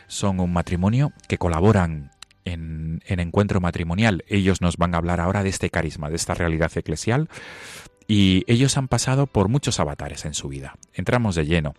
[0.08, 2.10] Son un matrimonio que colaboran
[2.44, 4.24] en, en encuentro matrimonial.
[4.26, 7.28] Ellos nos van a hablar ahora de este carisma, de esta realidad eclesial.
[8.08, 10.74] Y ellos han pasado por muchos avatares en su vida.
[10.92, 11.74] Entramos de lleno.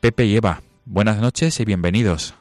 [0.00, 2.34] Pepe y Eva, buenas noches y bienvenidos.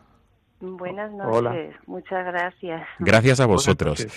[0.65, 1.55] Buenas noches, Hola.
[1.87, 2.87] muchas gracias.
[2.99, 4.07] Gracias a vosotros.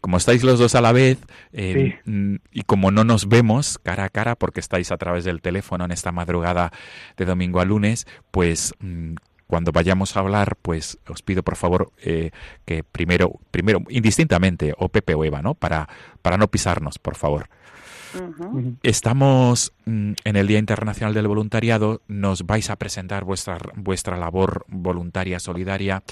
[0.00, 1.18] Como estáis los dos a la vez
[1.52, 2.10] eh, Sí.
[2.10, 5.84] mm, y como no nos vemos cara a cara porque estáis a través del teléfono
[5.84, 6.72] en esta madrugada
[7.16, 9.14] de domingo a lunes, pues mm,
[9.46, 12.30] cuando vayamos a hablar, pues os pido por favor eh,
[12.64, 15.54] que primero, primero indistintamente o Pepe o Eva, ¿no?
[15.54, 15.88] Para
[16.20, 17.46] para no pisarnos, por favor.
[18.82, 24.64] Estamos mm, en el Día Internacional del Voluntariado, nos vais a presentar vuestra, vuestra labor
[24.68, 26.02] voluntaria, solidaria,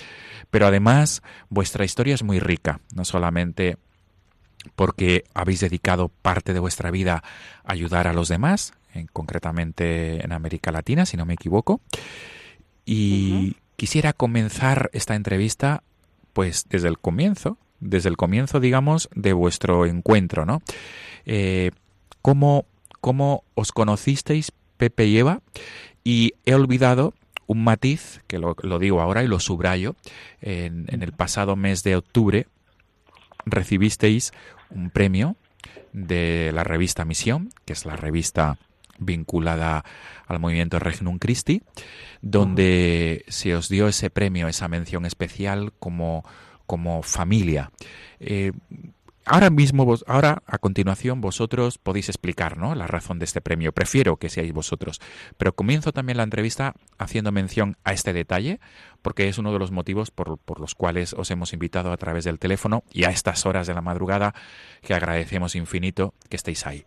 [0.51, 3.77] pero además vuestra historia es muy rica, no solamente
[4.77, 7.23] porque habéis dedicado parte de vuestra vida
[7.65, 11.81] a ayudar a los demás, en- concretamente en América Latina, si no me equivoco,
[12.85, 15.83] y quisiera comenzar esta entrevista
[16.33, 20.63] pues desde el comienzo, desde el comienzo, digamos, de vuestro encuentro, ¿no?
[21.25, 21.71] Eh,
[22.23, 22.67] ¿cómo,
[23.01, 25.41] ¿Cómo os conocisteis, Pepe y Eva?
[26.05, 27.15] Y he olvidado
[27.47, 29.97] un matiz, que lo, lo digo ahora y lo subrayo,
[30.41, 32.47] en, en el pasado mes de octubre
[33.45, 34.33] recibisteis
[34.71, 35.37] un premio
[35.93, 38.59] de la revista Misión, que es la revista
[38.99, 39.85] vinculada
[40.27, 41.63] al movimiento Regnum Christi,
[42.21, 46.25] donde se os dio ese premio, esa mención especial como,
[46.67, 47.73] como familia.
[48.21, 48.53] Eh,
[49.31, 52.75] ahora mismo, ahora a continuación vosotros podéis explicar ¿no?
[52.75, 53.73] la razón de este premio.
[53.73, 55.01] Prefiero que seáis vosotros.
[55.39, 58.59] Pero comienzo también la entrevista haciendo mención a este detalle,
[59.03, 62.25] porque es uno de los motivos por, por los cuales os hemos invitado a través
[62.25, 64.35] del teléfono y a estas horas de la madrugada,
[64.83, 66.85] que agradecemos infinito que estéis ahí.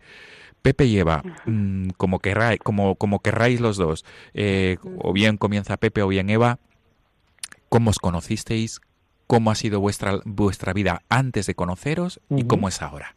[0.60, 4.04] Pepe y Eva, mm, como, querráis, como, como querráis los dos,
[4.34, 6.58] eh, o bien comienza Pepe o bien Eva,
[7.70, 8.80] ¿cómo os conocisteis?
[9.26, 13.16] ¿Cómo ha sido vuestra, vuestra vida antes de conoceros y cómo es ahora?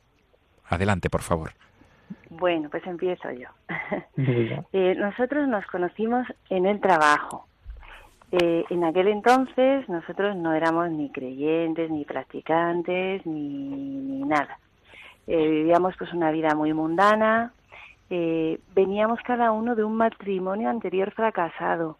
[0.65, 1.51] Adelante, por favor.
[2.29, 3.49] Bueno, pues empiezo yo.
[4.73, 7.47] Eh, nosotros nos conocimos en el trabajo
[8.29, 13.69] Eh, en aquel entonces nosotros no éramos ni creyentes, ni practicantes, ni,
[14.09, 14.59] ni nada.
[15.27, 17.53] Eh, vivíamos pues una vida muy mundana.
[18.09, 21.97] Eh, veníamos cada uno de un matrimonio anterior fracasado.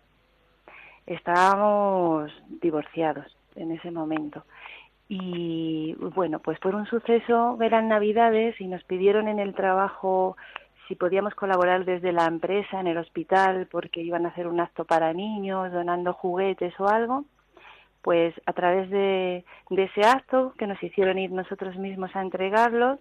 [1.05, 4.43] Estábamos divorciados en ese momento.
[5.09, 10.35] Y bueno, pues por un suceso eran navidades y nos pidieron en el trabajo
[10.87, 14.85] si podíamos colaborar desde la empresa en el hospital porque iban a hacer un acto
[14.85, 17.25] para niños, donando juguetes o algo,
[18.01, 22.99] pues a través de, de ese acto que nos hicieron ir nosotros mismos a entregarlos,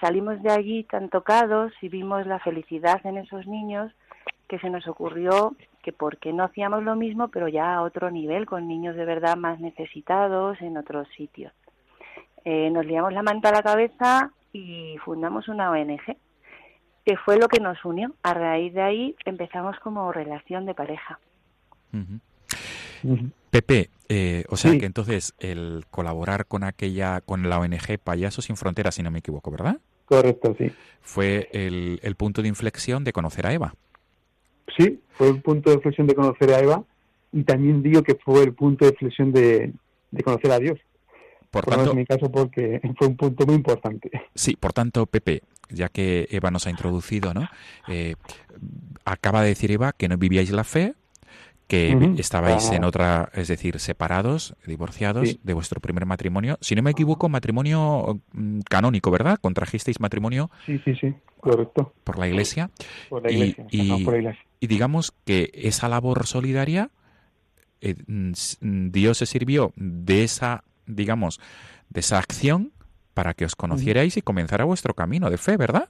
[0.00, 3.92] salimos de allí tan tocados y vimos la felicidad en esos niños
[4.48, 8.46] que se nos ocurrió que porque no hacíamos lo mismo, pero ya a otro nivel,
[8.46, 11.52] con niños de verdad más necesitados en otros sitios.
[12.44, 16.16] Eh, nos liamos la manta a la cabeza y fundamos una ONG,
[17.04, 18.14] que fue lo que nos unió.
[18.22, 21.20] A raíz de ahí empezamos como relación de pareja.
[23.50, 28.56] Pepe, eh, o sea que entonces el colaborar con aquella, con la ONG Payasos sin
[28.56, 29.78] Fronteras, si no me equivoco, ¿verdad?
[30.06, 30.72] Correcto, sí.
[31.02, 33.74] Fue el, el punto de inflexión de conocer a Eva.
[34.76, 36.84] Sí, fue el punto de inflexión de conocer a Eva
[37.32, 39.72] y también digo que fue el punto de inflexión de,
[40.10, 40.78] de conocer a Dios.
[41.50, 44.10] Por, Por tanto, en mi caso porque fue un punto muy importante.
[44.34, 47.48] Sí, por tanto, Pepe, ya que Eva nos ha introducido, ¿no?
[47.88, 48.16] Eh,
[49.04, 50.94] acaba de decir Eva que no vivíais la fe,
[51.74, 52.76] que estabais Ah.
[52.76, 55.40] en otra, es decir, separados, divorciados Sí.
[55.42, 56.56] de vuestro primer matrimonio.
[56.60, 59.38] Si no me equivoco, matrimonio mm, canónico, ¿verdad?
[59.40, 61.92] Contrajisteis matrimonio Sí, sí, sí, correcto.
[62.04, 62.70] por la iglesia.
[63.08, 64.44] Por la Y- iglesia, y, no, por la iglesia.
[64.60, 66.90] y digamos que esa labor solidaria,
[67.80, 71.40] eh, mm, mm, Dios se sirvió de esa, digamos,
[71.90, 72.72] de esa acción
[73.14, 75.88] para que os conocierais y comenzara vuestro camino de fe, ¿verdad?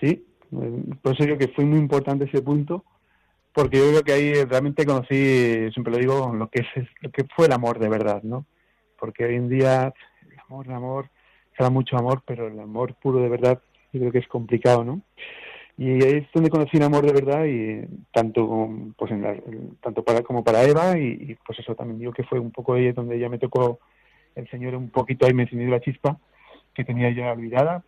[0.00, 2.84] Sí, eh, por eso digo que fue muy importante ese punto,
[3.58, 7.24] porque yo creo que ahí realmente conocí, siempre lo digo, lo que es lo que
[7.34, 8.46] fue el amor de verdad, ¿no?
[9.00, 9.92] Porque hoy en día
[10.30, 11.10] el amor, el amor,
[11.56, 13.60] se da mucho amor, pero el amor puro de verdad
[13.92, 15.00] yo creo que es complicado, ¿no?
[15.76, 19.36] Y ahí es donde conocí el amor de verdad y tanto pues en la-
[19.82, 22.74] tanto para como para Eva y, y, pues eso también digo que fue un poco
[22.74, 23.80] ahí donde ya me tocó
[24.36, 26.16] el Señor un poquito ahí me encendió la chispa
[26.74, 27.82] que tenía ya olvidada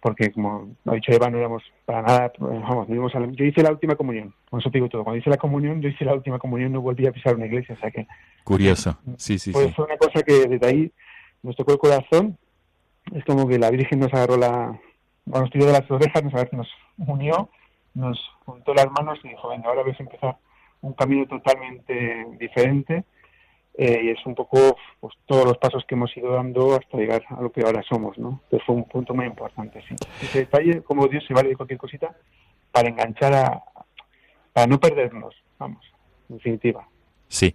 [0.00, 3.44] porque como ha dicho Eva, no éramos para nada, pues, vamos, íbamos a la- yo
[3.44, 6.04] hice la última comunión, con eso te digo todo, cuando hice la comunión, yo hice
[6.04, 8.06] la última comunión, no volví a pisar una iglesia, o sea que
[8.44, 8.98] Curioso.
[9.16, 9.72] Sí, sí, pues sí.
[9.74, 10.92] fue una cosa que desde ahí
[11.42, 12.38] nos tocó el corazón,
[13.12, 14.78] es como que la Virgen nos agarró la,
[15.24, 16.68] bueno, nos tiró de las orejas, nos, nos
[17.08, 17.50] unió,
[17.94, 20.36] nos juntó las manos y dijo, venga, ahora vais a empezar
[20.80, 23.04] un camino totalmente diferente,
[23.78, 27.22] eh, y es un poco pues, todos los pasos que hemos ido dando hasta llegar
[27.30, 28.40] a lo que ahora somos, ¿no?
[28.44, 29.94] Entonces fue un punto muy importante, sí.
[30.20, 32.12] Ese detalle, como Dios se vale de cualquier cosita
[32.72, 33.62] para enganchar a,
[34.52, 35.86] para no perdernos, vamos,
[36.28, 36.88] en definitiva.
[37.28, 37.54] Sí.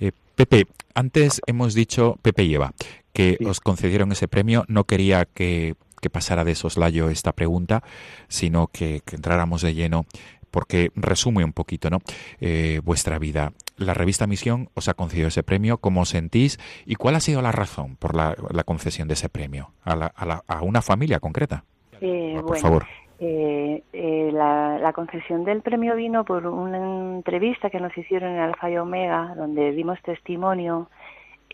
[0.00, 2.72] Eh, Pepe, antes hemos dicho, Pepe y Eva,
[3.12, 4.64] que os concedieron ese premio.
[4.66, 7.82] No quería que, que pasara de soslayo esta pregunta,
[8.28, 10.06] sino que, que entráramos de lleno,
[10.50, 11.98] porque resume un poquito ¿no?
[12.40, 13.52] Eh, vuestra vida.
[13.76, 15.78] La revista Misión os ha concedido ese premio.
[15.78, 16.58] ¿Cómo os sentís?
[16.86, 20.12] ¿Y cuál ha sido la razón por la, la concesión de ese premio a, la-
[20.14, 21.64] a la- a una familia concreta?
[22.00, 22.86] Eh, Por bueno, favor.
[23.18, 26.78] eh, eh, la, la concesión del premio vino por una
[27.16, 30.88] entrevista que nos hicieron en Alfa y Omega, donde dimos testimonio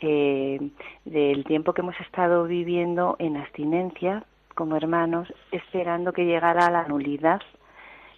[0.00, 0.60] eh,
[1.04, 7.40] del tiempo que hemos estado viviendo en abstinencia como hermanos, esperando que llegara la nulidad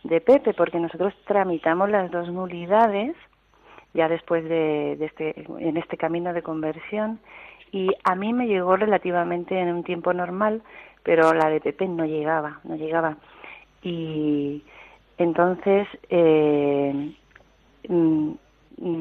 [0.08, 3.14] de Pepe, porque nosotros tramitamos las dos nulidades
[3.94, 7.20] ya después de, de este, en este camino de conversión
[7.72, 10.62] y a mí me llegó relativamente en un tiempo normal,
[11.02, 13.16] pero la de Pepe no llegaba, no llegaba.
[13.82, 14.62] Y
[15.18, 17.14] entonces eh,
[17.88, 18.30] mm,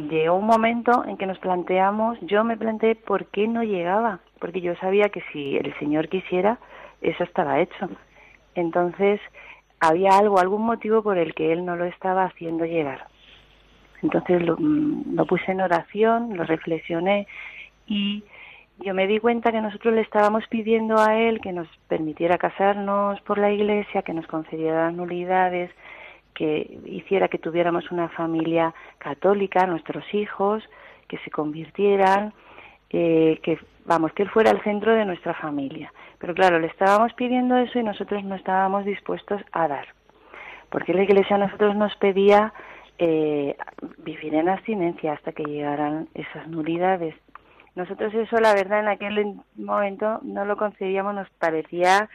[0.10, 4.62] llegó un momento en que nos planteamos, yo me planteé por qué no llegaba, porque
[4.62, 6.60] yo sabía que si el Señor quisiera,
[7.01, 7.89] eso estaba hecho.
[8.55, 9.22] Entonces
[9.80, 13.07] había algo, algún motivo por el que Él no lo estaba haciendo llegar.
[14.01, 17.28] Entonces lo, mm, lo puse en oración, lo reflexioné
[17.88, 18.23] y
[18.80, 23.19] yo me di cuenta que nosotros le estábamos pidiendo a él que nos permitiera casarnos
[23.21, 25.71] por la iglesia, que nos concediera nulidades,
[26.36, 30.63] que hiciera que tuviéramos una familia católica, nuestros hijos,
[31.07, 32.34] que se convirtieran,
[32.90, 35.92] eh, que vamos, que él fuera el centro de nuestra familia.
[36.20, 39.88] Pero claro, le estábamos pidiendo eso y nosotros no estábamos dispuestos a dar,
[40.70, 42.54] porque la iglesia a nosotros nos pedía
[43.00, 43.56] eh,
[44.00, 47.16] vivir en abstinencia hasta que llegaran esas nulidades.
[47.76, 52.10] Nosotros eso, la verdad, en aquel momento no lo concebíamos, nos parecía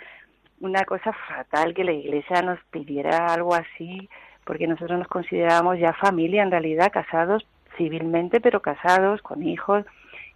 [0.61, 4.09] una cosa fatal que la Iglesia nos pidiera algo así,
[4.45, 7.47] porque nosotros nos considerábamos ya familia, en realidad, casados
[7.77, 9.85] civilmente, pero casados, con hijos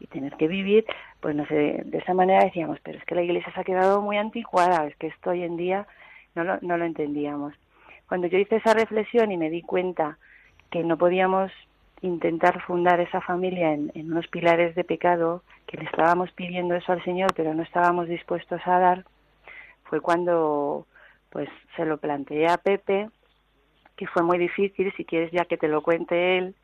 [0.00, 0.84] y tener que vivir,
[1.20, 4.02] pues no sé, de esa manera decíamos, pero es que la iglesia se ha quedado
[4.02, 5.86] muy anticuada, es que esto hoy en día
[6.34, 7.54] no lo, no lo entendíamos.
[8.08, 10.18] Cuando yo hice esa reflexión y me di cuenta
[10.70, 11.50] que no podíamos
[12.02, 16.92] intentar fundar esa familia en, en unos pilares de pecado, que le estábamos pidiendo eso
[16.92, 19.04] al Señor, pero no estábamos dispuestos a dar,
[19.84, 20.86] fue cuando
[21.30, 23.08] pues se lo planteé a Pepe,
[23.96, 26.54] que fue muy difícil, si quieres ya que te lo cuente él,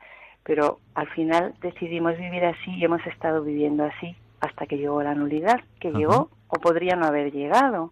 [0.43, 5.15] pero al final decidimos vivir así y hemos estado viviendo así hasta que llegó la
[5.15, 7.91] nulidad, que llegó o podría no haber llegado.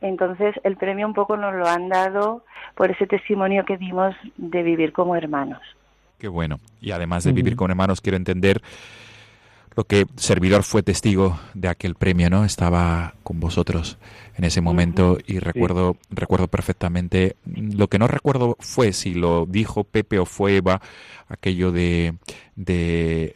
[0.00, 2.44] Entonces el premio un poco nos lo han dado
[2.74, 5.60] por ese testimonio que dimos de vivir como hermanos.
[6.18, 6.60] Qué bueno.
[6.80, 8.62] Y además de vivir como hermanos, quiero entender
[9.76, 12.44] lo que servidor fue testigo de aquel premio, ¿no?
[12.44, 13.98] Estaba con vosotros
[14.36, 19.84] en ese momento y recuerdo recuerdo perfectamente lo que no recuerdo fue si lo dijo
[19.84, 20.80] Pepe o fue Eva
[21.28, 22.14] aquello de
[22.56, 23.34] de,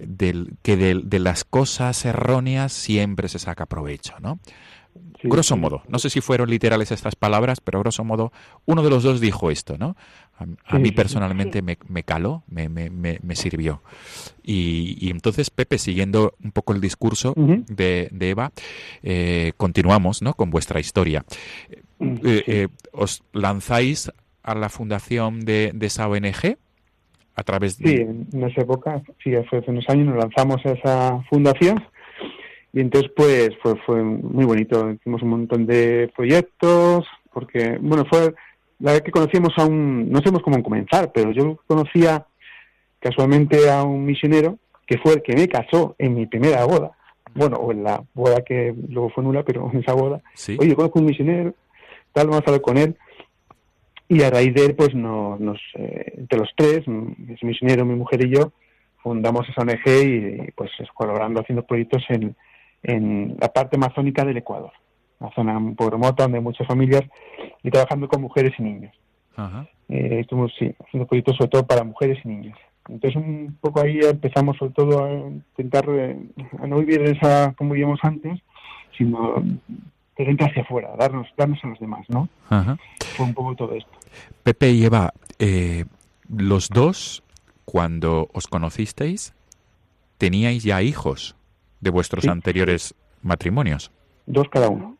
[0.62, 4.39] que de, de, las cosas erróneas siempre se saca provecho, ¿no?
[5.22, 8.32] grosso modo, no sé si fueron literales estas palabras, pero grosso modo,
[8.66, 9.97] uno de los dos dijo esto, ¿no?
[10.37, 13.82] A, mí personalmente me, me, caló, me, me, me sirvió.
[14.43, 18.51] Y, y, entonces, Pepe, siguiendo un poco el discurso de, de, Eva,
[19.03, 20.35] eh, continuamos ¿no?
[20.35, 21.24] con vuestra historia.
[22.01, 24.11] Eh, eh, ¿Os lanzáis
[24.43, 26.59] a la fundación de, de esa ONG?
[27.37, 27.89] A través de...
[27.89, 27.97] Sí,
[28.37, 31.82] en esa época, sí, hace unos años nos lanzamos a esa fundación
[32.74, 34.91] y entonces, pues, fue, fue muy bonito.
[34.91, 38.35] Hicimos un montón de proyectos, porque, bueno, fue
[38.85, 42.26] la vez que conocíamos a un, no sabemos cómo comenzar, pero yo conocía
[43.01, 46.91] casualmente a un misionero que fue el que me casó en mi primera boda.
[47.35, 50.20] Bueno, o en la boda que luego fue nula, pero en esa boda.
[50.59, 51.55] Oye, yo conozco a un misionero,
[52.12, 52.95] tal, vamos a hablar con él.
[54.07, 57.95] Y a raíz de él, pues nos, nos eh, entre los tres, ese misionero, mi
[57.95, 58.53] mujer y yo,
[59.03, 62.37] fundamos esa ONG y, pues colaborando haciendo proyectos en,
[62.82, 64.72] en la parte amazónica del Ecuador,
[65.25, 67.03] una zona un poco remota donde hay muchas familias
[67.62, 68.95] y trabajando con mujeres y niños.
[69.89, 72.59] Eh, estuvimos sí, haciendo proyectos sobre todo para mujeres y niños.
[72.89, 76.16] Entonces un poco ahí empezamos sobre todo a intentar eh,
[76.62, 78.41] a no vivir esa como vivíamos antes,
[78.97, 79.43] sino
[80.16, 82.29] que hacia afuera, darnos, darnos a los demás, ¿no?
[83.16, 83.91] Fue un poco todo esto.
[84.43, 85.87] Pepe y Eva, eh,
[86.29, 87.25] los dos,
[87.64, 89.35] cuando os conocisteis,
[90.18, 91.37] teníais ya hijos
[91.81, 93.91] de vuestros anteriores matrimonios.
[94.27, 94.97] Dos cada uno.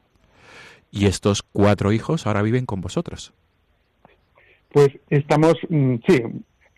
[0.95, 3.33] ¿Y estos cuatro hijos ahora viven con vosotros?
[4.71, 6.23] Pues estamos, mm, sí,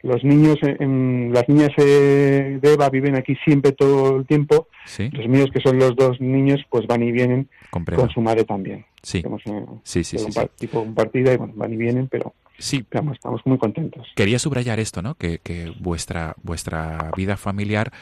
[0.02, 4.68] los niños, en, las niñas eh, de Eva viven aquí siempre todo el tiempo.
[5.12, 8.86] Los míos, que son los dos niños, pues van y vienen con su madre también.
[9.02, 12.78] Sí, eh, sí, sí, sí, un, Tipo compartida y bueno, van y vienen, pero sí.
[12.78, 14.06] Estamos, estamos muy contentos.
[14.14, 15.14] Quería subrayar esto, ¿no?
[15.14, 17.92] Que, que vuestra, vuestra vida familiar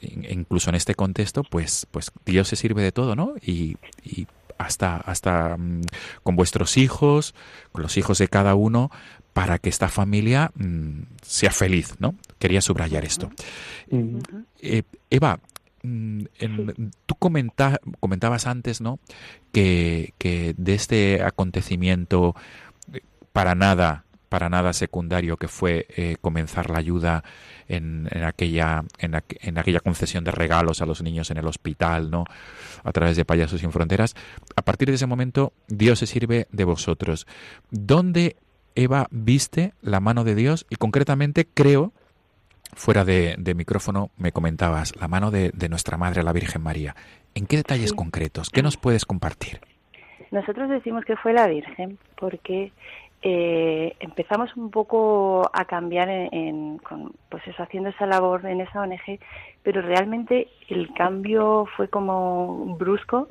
[0.00, 3.34] incluso en este contexto, pues, pues Dios se sirve de todo, ¿no?
[3.42, 4.26] Y, y
[4.58, 5.82] hasta, hasta mm,
[6.22, 7.34] con vuestros hijos,
[7.72, 8.90] con los hijos de cada uno,
[9.32, 12.14] para que esta familia mm, sea feliz, ¿no?
[12.38, 13.30] Quería subrayar esto.
[14.60, 15.38] Eh, Eva,
[15.82, 16.24] mm,
[17.06, 18.98] tú comentabas antes, ¿no?
[19.52, 22.34] Que, que de este acontecimiento
[22.92, 23.00] eh,
[23.32, 27.24] para nada para nada secundario que fue eh, comenzar la ayuda
[27.68, 32.10] en, en aquella en, en, aquella concesión de regalos a los niños en el hospital
[32.10, 32.24] no
[32.84, 34.14] a través de payasos sin fronteras.
[34.56, 37.26] A partir de ese momento Dios se sirve de vosotros.
[37.70, 38.36] Dónde
[38.74, 41.92] Eva viste la mano de Dios y concretamente creo
[42.74, 46.94] fuera de, de micrófono me comentabas la mano de, de, nuestra madre la Virgen María.
[47.34, 49.60] En qué detalles concretos qué nos puedes compartir
[50.30, 52.72] nosotros decimos que fue la Virgen porque
[53.22, 56.80] eh, empezamos un poco a cambiar en,
[57.28, 59.18] pues eso, haciendo esa labor en esa ONG,
[59.62, 63.28] pero realmente el cambio fue como brusco.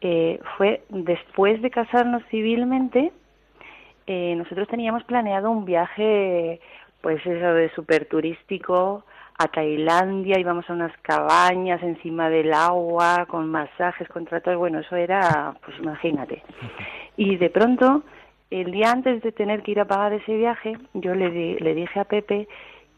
[0.00, 3.12] Eh, fue después de casarnos civilmente,
[4.06, 6.60] eh, nosotros teníamos planeado un viaje,
[7.00, 9.04] pues eso de súper turístico
[9.38, 14.94] a Tailandia, íbamos a unas cabañas encima del agua, con masajes, con tratos, bueno, eso
[14.94, 16.42] era, pues imagínate.
[17.16, 18.02] Y de pronto
[18.60, 21.98] el día antes de tener que ir a pagar ese viaje, yo le, le dije
[21.98, 22.46] a Pepe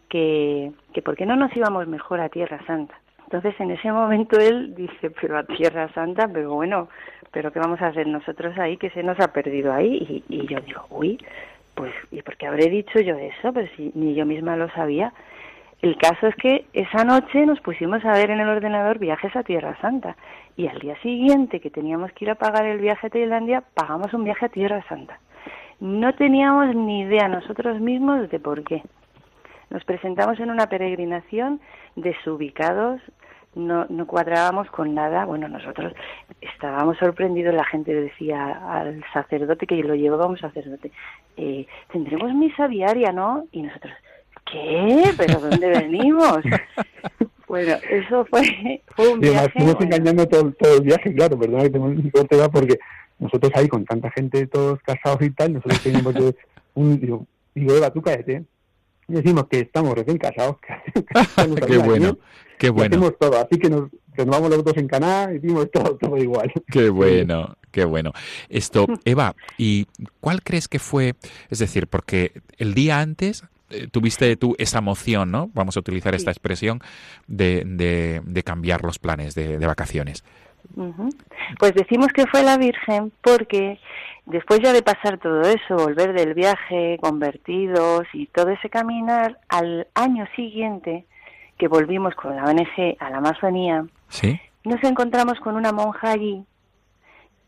[0.08, 2.94] que, que por qué no nos íbamos mejor a Tierra Santa.
[3.24, 6.88] Entonces en ese momento él dice, pero a Tierra Santa, pero bueno,
[7.32, 10.24] pero ¿qué vamos a hacer nosotros ahí que se nos ha perdido ahí?
[10.28, 11.18] Y, y yo digo, uy,
[11.74, 13.52] pues, ¿y por qué habré dicho yo eso?
[13.52, 15.12] Pero si ni yo misma lo sabía.
[15.80, 19.42] El caso es que esa noche nos pusimos a ver en el ordenador viajes a
[19.42, 20.16] Tierra Santa
[20.56, 24.12] y al día siguiente que teníamos que ir a pagar el viaje a Tailandia, pagamos
[24.14, 25.18] un viaje a Tierra Santa
[25.80, 28.82] no teníamos ni idea nosotros mismos de por qué.
[29.70, 31.60] Nos presentamos en una peregrinación
[31.96, 33.00] desubicados,
[33.54, 35.24] no, no cuadrábamos con nada.
[35.24, 35.92] Bueno, nosotros
[36.40, 40.92] estábamos sorprendidos, la gente decía al sacerdote que lo llevábamos sacerdote,
[41.36, 43.46] eh, tendremos misa diaria, ¿no?
[43.52, 43.92] Y nosotros,
[44.50, 45.04] ¿qué?
[45.16, 46.38] ¿Pero dónde venimos?
[47.48, 49.46] Bueno, eso fue, fue un Y además viaje.
[49.46, 52.76] estuvimos bueno, engañando todo, todo el viaje, claro, perdona que un va porque
[53.18, 56.36] nosotros ahí con tanta gente, todos casados y tal, nosotros teníamos de-
[56.74, 58.44] un, digo, digo, Eva, tú cállate.
[59.08, 60.56] Y decimos que estamos recién casados.
[61.66, 62.18] Qué bueno, ¿no?
[62.58, 62.96] qué bueno.
[62.96, 66.16] hacemos todo, así que nos, que nos vamos los dos en Caná, hicimos todo, todo
[66.16, 66.50] igual.
[66.70, 68.12] Qué bueno, qué bueno.
[68.48, 69.86] Esto, Eva, ¿y
[70.20, 71.14] cuál crees que fue?
[71.50, 75.50] Es decir, porque el día antes eh, tuviste tú esa moción, ¿no?
[75.52, 76.80] Vamos a utilizar esta expresión
[77.26, 80.24] de, de, de cambiar los planes de, de vacaciones.
[81.58, 83.78] Pues decimos que fue la Virgen porque
[84.26, 89.86] después ya de pasar todo eso, volver del viaje, convertidos y todo ese caminar, al
[89.94, 91.06] año siguiente
[91.58, 94.38] que volvimos con la ONG a la Amazonía, ¿Sí?
[94.64, 96.44] nos encontramos con una monja allí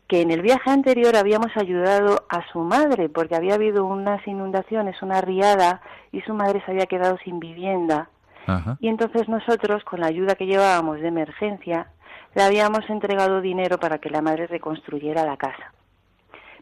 [0.09, 4.99] que en el viaje anterior habíamos ayudado a su madre porque había habido unas inundaciones,
[5.03, 8.09] una riada y su madre se había quedado sin vivienda.
[8.47, 8.77] Ajá.
[8.79, 11.91] Y entonces nosotros, con la ayuda que llevábamos de emergencia,
[12.35, 15.73] le habíamos entregado dinero para que la madre reconstruyera la casa.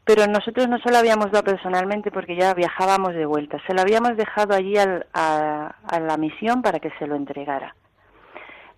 [0.04, 3.82] Pero nosotros no se lo habíamos dado personalmente porque ya viajábamos de vuelta, se lo
[3.82, 7.76] habíamos dejado allí al- a, a la misión para que se lo entregara.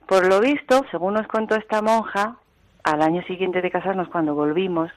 [0.07, 2.37] Por lo visto, según nos contó esta monja,
[2.83, 4.89] al año siguiente de casarnos, cuando volvimos,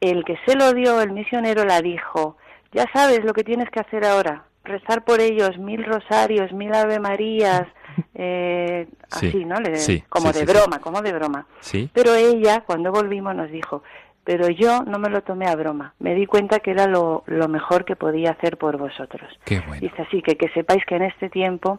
[0.00, 2.38] el que se lo dio, el misionero, la dijo,
[2.72, 6.98] ya sabes lo que tienes que hacer ahora, rezar por ellos mil rosarios, mil ave
[7.00, 7.66] marías,
[8.14, 9.56] eh, Sí, así, ¿no?
[9.60, 11.46] Le- sí, como sí, de broma, como de broma.
[11.60, 11.88] ¿Sí?
[11.92, 13.82] Pero ella, cuando volvimos, nos dijo,
[14.24, 17.46] pero yo no me lo tomé a broma, me di cuenta que era lo, lo
[17.48, 19.28] mejor que podía hacer por vosotros.
[19.44, 19.80] Qué bueno.
[19.80, 21.78] Dice así, que, que sepáis que en este tiempo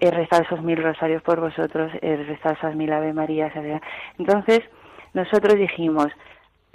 [0.00, 3.54] he rezado esos mil rosarios por vosotros, he rezado esas mil ave marías.
[3.54, 3.82] etc.
[4.18, 4.60] Entonces,
[5.14, 6.08] nosotros dijimos,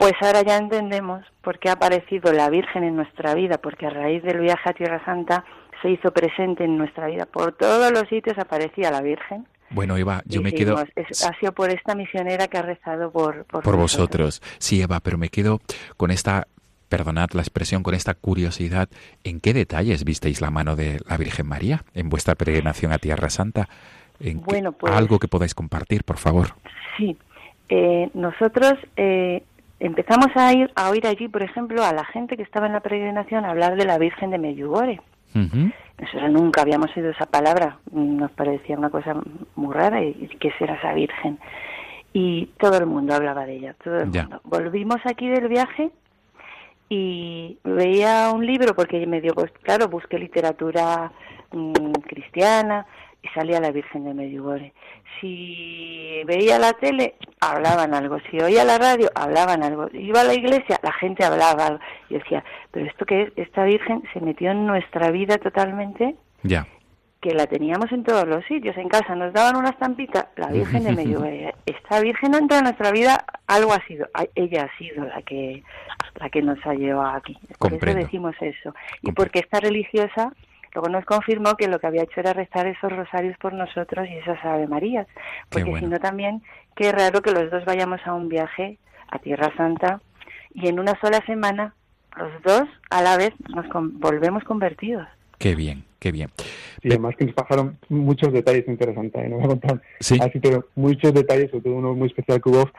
[0.02, 3.92] pues ahora ya entendemos por qué ha aparecido la Virgen en nuestra vida, porque a
[3.92, 5.46] raíz del viaje a Tierra Santa
[5.84, 7.28] se hizo presente en nuestra vida.
[7.28, 9.46] Por todos los sitios aparecía la Virgen.
[9.70, 13.12] Bueno, Eva, yo me quedo Dijimos, "Es- ha sido por esta misionera que ha rezado
[13.12, 14.40] por, por, por nosotros".
[14.40, 14.42] vosotros.
[14.58, 15.62] Sí, Eva, pero me quedo
[15.98, 16.48] con esta,
[16.90, 18.90] perdonad la expresión, con esta curiosidad.
[19.24, 23.30] ¿En qué detalles visteis la mano de la Virgen María en vuestra peregrinación a Tierra
[23.30, 23.70] Santa?
[24.20, 26.50] ¿En Bueno, pues- algo que podáis compartir, por favor.
[26.98, 27.16] Sí,
[27.70, 29.44] eh, nosotros eh,
[29.86, 32.80] empezamos a ir a oír allí, por ejemplo, a la gente que estaba en la
[32.80, 35.02] peregrinación hablar de la Virgen de Medjugorje.
[35.34, 39.16] Nosotros nunca habíamos oído esa palabra, nos parecía una cosa
[39.56, 41.40] muy rara y que será esa Virgen.
[42.14, 44.24] Y todo el mundo hablaba de ella, todo el Ya.
[44.24, 44.42] mundo.
[44.44, 45.92] Volvimos aquí del viaje
[46.90, 51.12] y veía un libro porque medio, pues claro, busqué literatura
[51.52, 52.86] mm, cristiana
[53.24, 54.74] y salía la Virgen de Medjugorje.
[55.20, 58.18] Si veía la tele, hablaban algo.
[58.30, 59.88] Si oía la radio, hablaban algo.
[59.94, 61.80] Iba a la iglesia, la gente hablaba algo.
[62.10, 66.66] Y decía, pero esto que es, esta Virgen se metió en nuestra vida totalmente, Ya.
[67.22, 68.76] que la teníamos en todos los sitios.
[68.78, 71.54] En casa nos daban una estampita, la Virgen de Medjugorje.
[71.68, 74.08] Esta Virgen entra en nuestra vida, algo ha sido.
[74.34, 75.64] Ella ha sido la que
[76.16, 77.38] la que nos ha llevado aquí.
[77.60, 78.00] Por Comprendo.
[78.00, 78.74] eso decimos eso.
[79.04, 80.34] Y porque esta religiosa
[80.74, 84.18] luego nos confirmó que lo que había hecho era rezar esos rosarios por nosotros y
[84.18, 85.08] esas Ave Marías.
[85.50, 85.86] Porque bueno.
[85.88, 86.42] si no también,
[86.76, 88.78] qué raro que los dos vayamos a un viaje
[89.10, 90.02] a Tierra Santa
[90.54, 91.74] y en una sola semana
[92.18, 95.08] los dos a la vez nos con- volvemos convertidos.
[95.38, 96.30] Qué bien, qué bien.
[96.84, 99.28] Y además que nos pasaron muchos detalles interesantes, ¿eh?
[99.30, 100.18] no voy a contar Sí.
[100.22, 102.70] así, pero muchos detalles, sobre todo uno muy especial que hubo,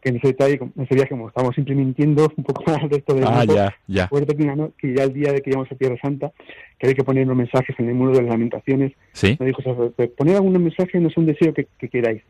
[0.00, 2.96] que en ese detalle, en ese viaje, como estábamos siempre mintiendo un poco más de
[2.98, 4.08] esto del Ah, grupo, ya, ya.
[4.08, 6.32] que, una no- que ya el día de que íbamos a Tierra Santa,
[6.78, 9.36] que había que poner unos mensajes en el muro de las lamentaciones, ¿Sí?
[9.40, 12.22] me dijo, "Sacerdote, poner algunos mensajes, no es un deseo que, que queráis.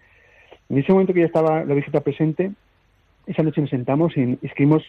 [0.69, 2.51] En ese momento que ya estaba la visita presente,
[3.27, 4.83] esa noche nos sentamos y escribimos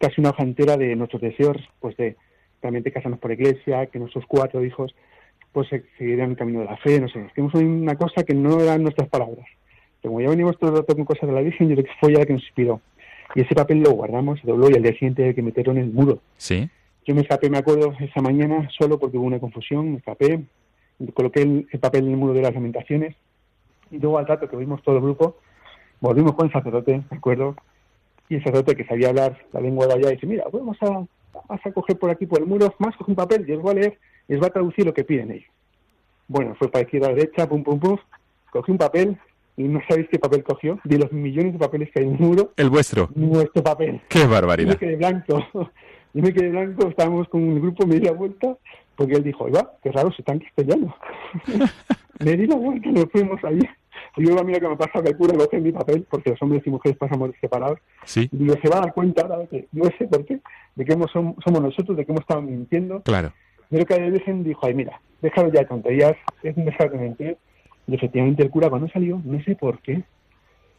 [0.00, 2.16] casi una hoja entera de nuestros deseos, pues de
[2.62, 4.94] realmente casarnos por iglesia, que nuestros cuatro hijos
[5.52, 8.60] pues se- siguieran el camino de la fe, no sé, escribimos una cosa que no
[8.60, 9.46] eran nuestras palabras.
[10.04, 12.10] Como ya venimos todo el rato con cosas de la Virgen, yo creo que fue
[12.10, 12.80] ella la que nos inspiró.
[13.34, 15.78] Y ese papel lo guardamos, se dobló y al día siguiente hay que meterlo en
[15.78, 16.18] el muro.
[16.36, 16.68] ¿Sí?
[17.06, 20.44] Yo me escapé, me acuerdo, esa mañana solo porque hubo una confusión, me escapé,
[21.14, 23.16] coloqué el, el papel en el muro de las lamentaciones
[23.90, 25.38] y luego al rato que vimos todo el grupo,
[26.00, 27.56] volvimos con el sacerdote, me acuerdo,
[28.28, 31.60] y el sacerdote que sabía hablar la lengua de allá dice, mira, vamos a, vamos
[31.64, 33.80] a coger por aquí por el muro, más coge un papel y os voy a
[33.80, 33.98] leer
[34.28, 35.50] y os va a traducir lo que piden ellos.
[36.28, 37.98] Bueno, fue para izquierda a derecha, pum, pum, pum,
[38.50, 39.18] cogí un papel
[39.56, 42.18] y no sabéis qué papel cogió, de los millones de papeles que hay en el
[42.20, 43.08] muro, El vuestro.
[43.14, 44.00] nuestro papel.
[44.08, 44.76] Qué Yo me barbaridad.
[44.76, 45.46] quedé blanco.
[45.52, 48.56] Yo me quedé blanco, estábamos con el grupo, me di la vuelta
[48.96, 50.94] porque él dijo, oiga, qué raro, se está en castellano.
[52.24, 53.66] me di la vuelta y nos fuimos allí.
[54.16, 56.62] Y luego mira que me pasa que el cura coge mi papel, porque los hombres
[56.64, 57.80] y mujeres pasamos separados.
[58.04, 58.28] Sí.
[58.32, 60.38] Y se va a dar cuenta ahora de que no sé por qué,
[60.76, 63.02] de que hemos, som- somos nosotros, de que hemos estado mintiendo.
[63.02, 63.32] Claro.
[63.70, 66.98] Pero que la Virgen dijo, ay, mira, déjalo ya de tonterías, es un dejar de
[66.98, 67.36] mentir.
[67.86, 70.02] Y efectivamente el cura cuando salió, no sé por qué,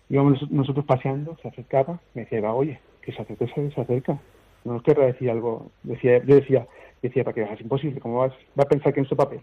[0.10, 4.20] íbamos nos- nosotros paseando, se acercaba, me decía, "Va, oye, que se acerca, se, acerca.
[4.64, 5.70] No nos querrá decir algo.
[5.84, 6.66] Decía, yo decía,
[7.02, 9.42] decía, para que es imposible, ¿cómo vas, va a pensar que es su papel?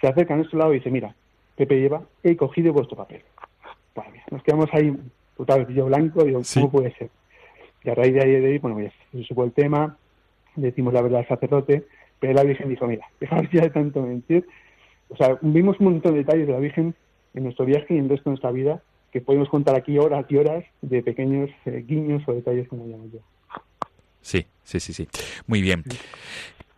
[0.00, 1.14] Se acerca a nuestro lado y dice, mira,
[1.56, 3.22] Pepe lleva, he cogido vuestro papel.
[4.30, 4.96] Nos quedamos ahí,
[5.36, 6.60] total, yo blanco, digo, Sí.
[6.60, 7.10] ¿cómo puede ser?
[7.84, 9.96] Y a raíz de ahí, de ahí bueno, pues se supo el tema,
[10.56, 11.84] decimos la verdad al sacerdote,
[12.20, 14.46] pero la Virgen dijo, mira, dejaos ya de tanto mentir.
[15.12, 16.94] O sea, vimos un montón de detalles de la Virgen
[17.34, 18.82] en nuestro viaje y en el resto de nuestra vida
[19.12, 23.04] que podemos contar aquí horas y horas de pequeños eh, guiños o detalles, como llamo
[23.12, 23.18] yo.
[24.22, 25.06] Sí, sí, sí, sí.
[25.46, 25.84] Muy bien.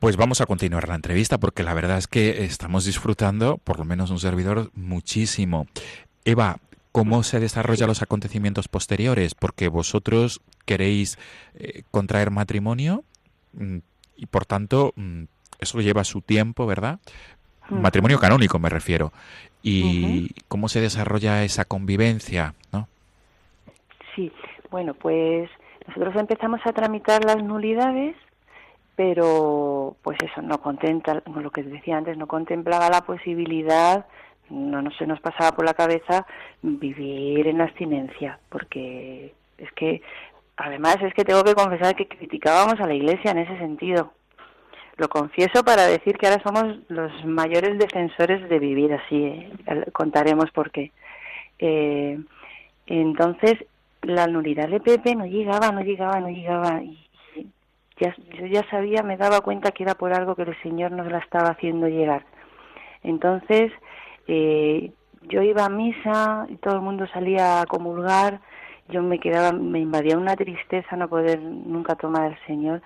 [0.01, 3.85] Pues vamos a continuar la entrevista porque la verdad es que estamos disfrutando, por lo
[3.85, 5.67] menos un servidor, muchísimo.
[6.25, 6.59] Eva,
[6.91, 9.37] ¿cómo se desarrollan los acontecimientos posteriores?
[9.37, 11.19] Porque vosotros queréis
[11.55, 13.05] eh, contraer matrimonio
[13.53, 13.79] mm,
[14.17, 15.25] y por tanto mm,
[15.61, 16.99] eso lleva su tiempo, ¿verdad?
[17.69, 17.81] Mm.
[17.81, 19.13] Matrimonio canónico me refiero.
[19.63, 22.55] ¿Y cómo se desarrolla esa convivencia?
[22.71, 22.87] ¿no?
[24.15, 24.31] Sí,
[24.71, 25.49] bueno, pues
[25.87, 28.15] nosotros empezamos a tramitar las nulidades,
[28.97, 34.07] pero pues eso, no contenta, lo que decía antes, no contemplaba la posibilidad,
[34.51, 36.27] no, no se nos pasaba por la cabeza
[36.63, 40.03] vivir en abstinencia, porque es que,
[40.57, 44.13] además es que tengo que confesar que criticábamos a la Iglesia en ese sentido.
[44.97, 49.53] Lo confieso para decir que ahora somos los mayores defensores de vivir así, ¿eh?
[49.93, 50.93] contaremos por qué.
[51.59, 52.19] Eh,
[52.87, 53.55] entonces,
[54.03, 56.83] la nulidad de Pepe no llegaba, no llegaba, no llegaba.
[56.83, 57.05] Y
[57.99, 61.11] ya, yo ya sabía, me daba cuenta que era por algo que el Señor nos
[61.11, 62.25] la estaba haciendo llegar.
[63.03, 63.73] Entonces,
[64.29, 64.93] eh,
[65.23, 68.41] yo iba a misa y todo el mundo salía a comulgar.
[68.89, 72.83] Yo me quedaba, me invadía una tristeza no poder nunca tomar al Señor.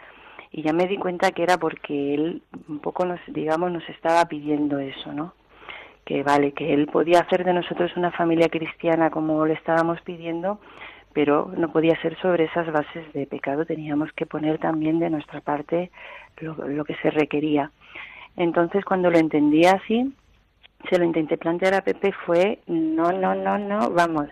[0.51, 4.25] Y ya me di cuenta que era porque Él un poco nos, digamos, nos estaba
[4.27, 5.35] pidiendo eso, ¿no?
[6.09, 10.59] que vale, que él podía hacer de nosotros una familia cristiana como le estábamos pidiendo,
[11.13, 15.43] pero no podía ser sobre esas bases de pecado, teníamos que poner también de nuestra
[15.43, 15.91] parte
[16.39, 17.73] lo, lo que se requería.
[18.39, 20.15] Entonces, cuando lo entendí así,
[20.89, 24.29] se lo intenté plantear a Pepe fue, no, no, no, no, vamos,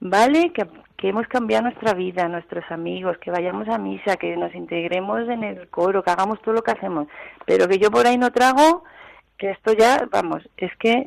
[0.00, 0.66] vale que,
[0.98, 5.44] que hemos cambiado nuestra vida, nuestros amigos, que vayamos a misa, que nos integremos en
[5.44, 7.06] el coro, que hagamos todo lo que hacemos,
[7.46, 8.82] pero que yo por ahí no trago,
[9.38, 11.06] que esto ya, vamos, es que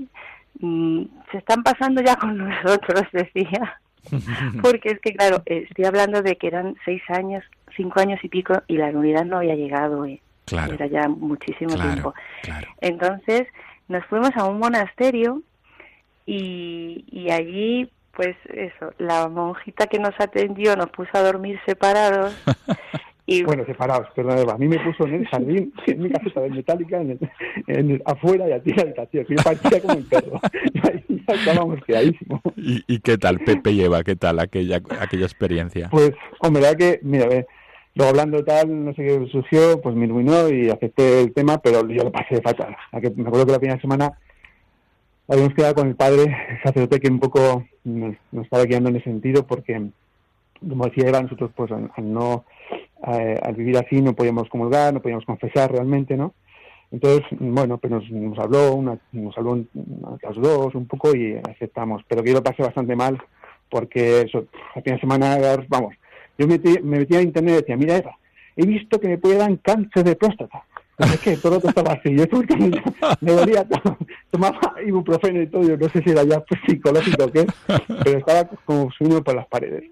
[0.61, 3.79] mm, se están pasando ya con nosotros, decía.
[4.63, 7.43] Porque es que, claro, estoy hablando de que eran seis años,
[7.75, 10.21] cinco años y pico, y la unidad no había llegado, eh.
[10.45, 10.73] Claro.
[10.73, 12.13] era ya muchísimo Claro, tiempo.
[12.43, 12.67] claro.
[12.79, 13.47] Entonces,
[13.89, 15.41] nos fuimos a un monasterio
[16.25, 22.33] y, y allí, pues eso, la monjita que nos atendió nos puso a dormir separados.
[23.25, 24.53] y Bueno, separados, perdón, Eva.
[24.53, 27.19] A mí me puso en el jardín, en mi caseta de metálica, en el,
[27.67, 29.25] en el- afuera y a ti la habitación.
[29.29, 30.39] Yo parecía como un perro.
[30.73, 32.41] Y ahí ya estábamos quedadísimos.
[32.57, 34.03] ¿Y, y qué tal, Pepe y Eva?
[34.03, 35.89] ¿Qué tal aquella, aquella experiencia?
[35.89, 37.45] Pues, hombre, verdad que, mira, ve,
[37.95, 41.87] luego hablando tal, no sé qué surgió, pues me iluminó y acepté el tema, pero
[41.87, 42.75] yo lo pasé fatal.
[42.91, 44.11] La que- Me acuerdo que la primera semana
[45.31, 49.47] habíamos quedado con el padre, sacerdote, que un poco nos, estaba guiando en ese sentido,
[49.47, 49.89] porque,
[50.59, 52.45] como decía Eva, nosotros, pues, al, al no,
[53.07, 56.33] eh, al vivir así, no podíamos comulgar, no podíamos confesar realmente, ¿no?
[56.91, 62.03] Entonces, bueno, pues nos, habló, una, nos habló los dos un poco y aceptamos.
[62.05, 63.17] Pero que yo lo pasé bastante mal
[63.69, 65.37] porque eso, la primera semana,
[65.69, 65.95] vamos,
[66.37, 68.17] yo me metí, me metí a internet y decía, mira Eva,
[68.57, 70.65] he visto que me puede dar cáncer de próstata.
[71.07, 72.15] Sé qué, todo estaba así.
[72.15, 72.55] Yo porque
[73.21, 73.97] me, dolía, todo.
[74.29, 77.45] tomaba ibuprofeno y todo, yo no sé si era ya psicológico o qué,
[78.03, 79.83] pero estaba como subiendo por las paredes.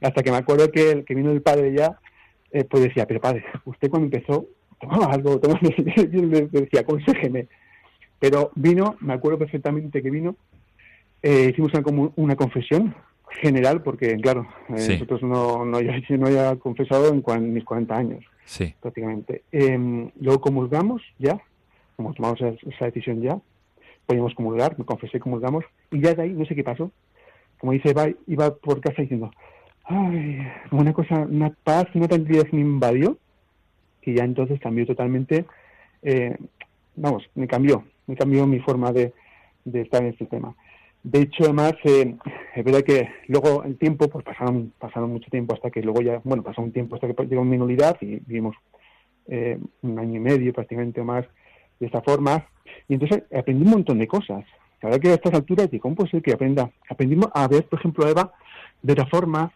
[0.00, 1.98] Hasta que me acuerdo que el que vino el padre ya,
[2.50, 4.46] eh, pues decía, pero padre, usted cuando empezó
[4.80, 5.60] tomaba algo, tomaba...
[5.96, 7.46] yo le decía, aconsejeme.
[8.18, 10.36] Pero vino, me acuerdo perfectamente que vino,
[11.22, 12.94] eh, hicimos una, comu- una confesión
[13.40, 14.92] general, porque claro, eh, Sí.
[14.94, 18.74] nosotros no, no había confesado en cuan- mis 40 años Sí.
[18.80, 19.42] prácticamente.
[19.52, 21.40] Eh, luego comulgamos ya,
[21.96, 23.38] como tomamos esa, decisión ya,
[24.06, 26.90] podíamos comulgar, me confesé, comulgamos, y ya de ahí no sé qué pasó.
[27.58, 27.94] Como dice,
[28.26, 29.30] iba por casa diciendo,
[29.84, 33.18] ay, como una cosa, una paz, una tranquilidad me invadió,
[34.02, 35.46] y ya entonces cambió totalmente,
[36.02, 36.36] eh,
[36.96, 39.12] vamos, me cambió, me cambió mi forma de,
[39.64, 40.56] de estar en este tema.
[41.02, 42.16] De hecho, además, eh,
[42.54, 46.20] es verdad que luego el tiempo, pues pasaron, pasaron mucho tiempo hasta que luego ya,
[46.22, 48.54] bueno, pasó un tiempo hasta que llegó mi nulidad y vivimos
[49.26, 51.24] eh, un año y medio prácticamente o más
[51.80, 52.46] de esta forma.
[52.88, 54.44] Y entonces aprendí un montón de cosas.
[54.80, 56.70] La verdad que a estas alturas digo, ¿cómo puede ser que aprenda?
[56.88, 58.32] Aprendimos a ver, por ejemplo, a Eva
[58.82, 59.52] de otra forma,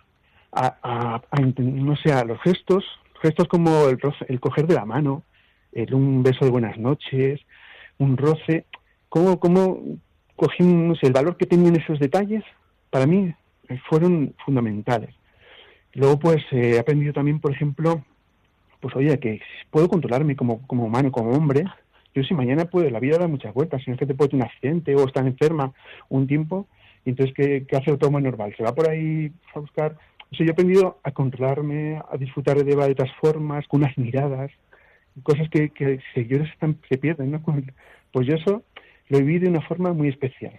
[0.52, 2.84] a, a, no sé, los gestos,
[3.22, 5.22] gestos como el, el coger de la mano,
[5.72, 7.40] el, un beso de buenas noches,
[7.98, 8.64] un roce,
[9.08, 9.80] cómo, cómo
[10.94, 12.44] sé, el valor que tenían esos detalles,
[12.90, 13.34] para mí
[13.88, 15.14] fueron fundamentales.
[15.94, 18.04] Luego, pues, eh, he aprendido también, por ejemplo,
[18.80, 21.64] pues, oye, que puedo controlarme como, como humano, como hombre.
[22.14, 24.44] Yo si mañana puede, la vida da muchas vueltas, si no es te puede tener
[24.44, 25.72] un accidente o estar enferma
[26.08, 26.66] un tiempo,
[27.04, 28.54] y entonces, ¿qué, qué hace el autónomo normal?
[28.56, 29.96] ¿Se va por ahí a buscar?
[30.32, 34.50] O yo he aprendido a controlarme, a disfrutar de de otras formas, con unas miradas,
[35.22, 37.42] cosas que, que seguidores están, se pierden, ¿no?
[38.12, 38.62] Pues yo eso
[39.08, 40.58] lo viví de una forma muy especial.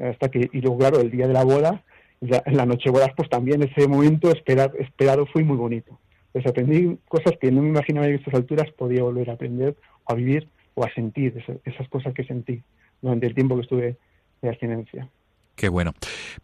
[0.00, 1.82] Hasta que, y luego, claro, el día de la boda,
[2.20, 5.98] en la noche bodas, pues también ese momento esperado, esperado fue muy bonito.
[6.32, 9.74] Pues aprendí cosas que no me imaginaba en estas alturas podía volver a aprender
[10.04, 12.62] o a vivir o a sentir esas, esas cosas que sentí
[13.00, 13.96] durante el tiempo que estuve
[14.42, 15.08] de abstinencia.
[15.54, 15.92] Qué bueno.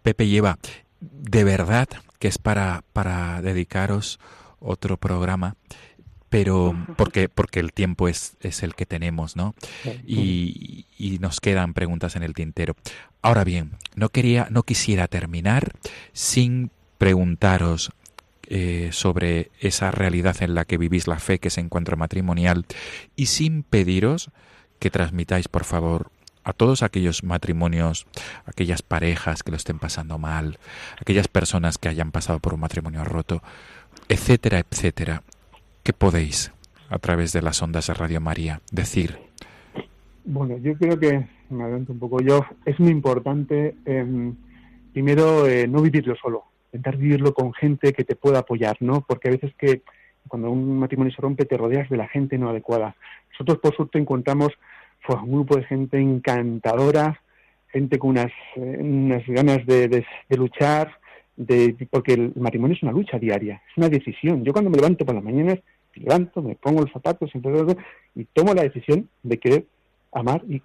[0.03, 0.59] Pepe lleva,
[1.01, 1.89] de verdad
[2.19, 4.19] que es para, para dedicaros
[4.61, 5.57] otro programa
[6.33, 9.55] pero porque porque el tiempo es, es el que tenemos, ¿no?
[10.07, 12.75] Y, y, nos quedan preguntas en el tintero.
[13.21, 15.73] Ahora bien, no quería, no quisiera terminar
[16.15, 17.93] sin preguntaros
[18.49, 22.65] eh, sobre esa realidad en la que vivís la fe, que es encuentro matrimonial,
[23.15, 24.31] y sin pediros
[24.79, 26.11] que transmitáis, por favor,
[26.45, 28.07] a todos aquellos matrimonios,
[28.47, 30.59] aquellas parejas que lo estén pasando mal,
[30.99, 33.43] aquellas personas que hayan pasado por un matrimonio roto,
[34.09, 35.23] etcétera, etcétera,
[35.83, 36.53] ¿Qué podéis,
[36.91, 39.19] a través de las ondas de Radio María, decir?
[40.25, 44.33] Bueno, yo creo que, me adelanto un poco yo, es muy importante, eh,
[44.93, 49.01] primero, eh, no vivirlo solo, intentar vivirlo con gente que te pueda apoyar, ¿no?
[49.01, 49.83] Porque a veces que
[50.29, 52.95] cuando un matrimonio se rompe te rodeas de la gente no adecuada.
[53.33, 54.53] Nosotros, por suerte, encontramos
[55.01, 57.21] fue, un grupo de gente encantadora,
[57.73, 60.93] gente con unas, eh, unas ganas de, de, de luchar,
[61.37, 64.45] de, porque el matrimonio es una lucha diaria, es una decisión.
[64.45, 65.59] Yo cuando me levanto por las mañanas,
[65.97, 67.31] me pongo los zapatos
[68.15, 69.67] y tomo la decisión de querer
[70.13, 70.63] amar y,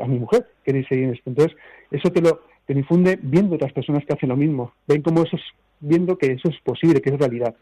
[0.00, 1.30] a mi mujer, querer seguir en esto.
[1.30, 1.56] Entonces,
[1.90, 5.34] eso te lo te infunde viendo otras personas que hacen lo mismo, ven cómo eso
[5.34, 5.42] es,
[5.80, 7.56] viendo que eso es posible, que es realidad.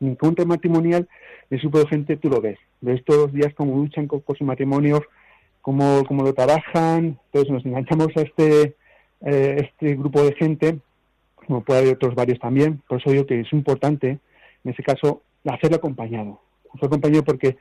[0.00, 1.06] En encuentro matrimonial,
[1.50, 4.34] de su de gente tú lo ves, ves todos los días cómo luchan con, con
[4.34, 5.00] sus matrimonios,
[5.60, 8.76] cómo, cómo lo trabajan, entonces nos enganchamos a este,
[9.20, 10.78] eh, este grupo de gente
[11.46, 12.82] como puede haber otros varios también.
[12.88, 14.18] Por eso digo que es importante,
[14.64, 16.40] en ese caso, hacerlo acompañado.
[16.76, 17.56] Hacerlo acompañado porque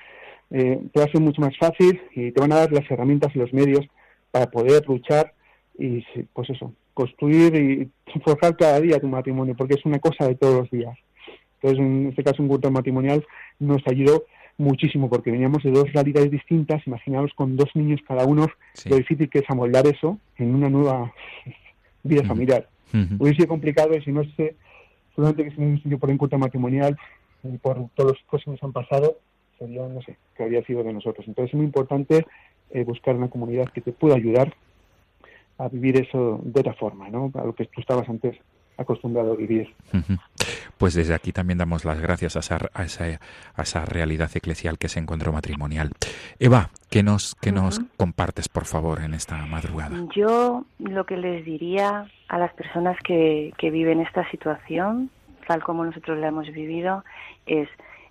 [0.51, 3.35] eh, te va a ser mucho más fácil y te van a dar las herramientas
[3.35, 3.85] y los medios
[4.31, 5.33] para poder luchar
[5.77, 6.03] y,
[6.33, 10.59] pues eso, construir y forjar cada día tu matrimonio, porque es una cosa de todos
[10.61, 10.97] los días.
[11.61, 13.25] Entonces, en este caso, un culto matrimonial
[13.59, 14.25] nos ayudó
[14.57, 16.85] muchísimo porque veníamos de dos realidades distintas.
[16.87, 18.89] Imaginaos con dos niños cada uno sí.
[18.89, 21.11] lo difícil que es amoldar eso en una nueva
[22.03, 22.69] vida familiar.
[22.93, 23.17] Uh-huh.
[23.19, 24.55] Hubiese sido complicado y si no sé,
[25.15, 26.97] seguramente que si no sido por encuentro matrimonial
[27.53, 29.17] y por todos los cosas que nos han pasado,
[29.59, 31.27] sería, no sé, que habría sido de nosotros.
[31.27, 32.25] Entonces es muy importante
[32.71, 34.53] eh, buscar una comunidad que te pueda ayudar
[35.57, 37.31] a vivir eso de otra forma, ¿no?
[37.35, 38.37] A lo que tú estabas antes
[38.77, 39.73] acostumbrado a vivir.
[40.77, 43.21] Pues desde aquí también damos las gracias a esa, a esa,
[43.55, 45.91] a esa realidad eclesial que es encuentro matrimonial.
[46.39, 47.55] Eva, ¿qué nos, qué uh-huh.
[47.55, 49.97] nos compartes, por favor, en esta madrugada?
[50.13, 55.09] Yo lo que les diría a las personas que, que viven esta situación,
[55.47, 57.03] tal como nosotros la hemos vivido,
[57.45, 57.69] es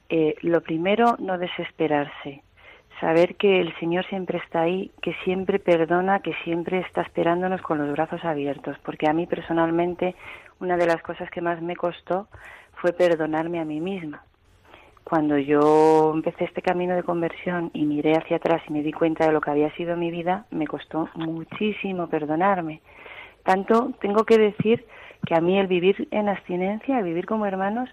[0.09, 2.43] eh, lo primero, no desesperarse,
[3.01, 7.79] saber que el Señor siempre está ahí, que siempre perdona, que siempre está esperándonos con
[7.79, 10.15] los brazos abiertos, porque a mí personalmente
[10.61, 12.29] una de las cosas que más me costó
[12.81, 14.25] fue perdonarme a mí misma.
[15.05, 19.27] Cuando yo empecé este camino de conversión y miré hacia atrás y me di cuenta
[19.27, 22.81] de lo que había sido mi vida, me costó muchísimo perdonarme.
[23.43, 24.87] Tanto tengo que decir
[25.27, 27.89] que a mí el vivir en abstinencia, el vivir como hermanos,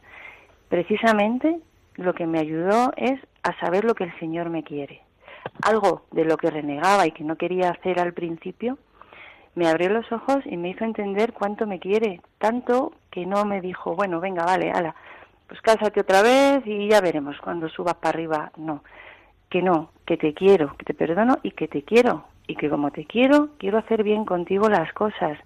[0.69, 1.59] precisamente
[1.95, 5.01] lo que me ayudó es a saber lo que el Señor me quiere.
[5.63, 8.77] Algo de lo que renegaba y que no quería hacer al principio,
[9.55, 13.59] me abrió los ojos y me hizo entender cuánto me quiere, tanto que no me
[13.59, 14.95] dijo, bueno, venga, vale, ala,
[15.47, 18.51] pues cásate otra vez y ya veremos cuando subas para arriba.
[18.55, 18.83] No,
[19.49, 22.23] que no, que te quiero, que te perdono y que te quiero.
[22.47, 25.37] Y que como te quiero, quiero hacer bien contigo las cosas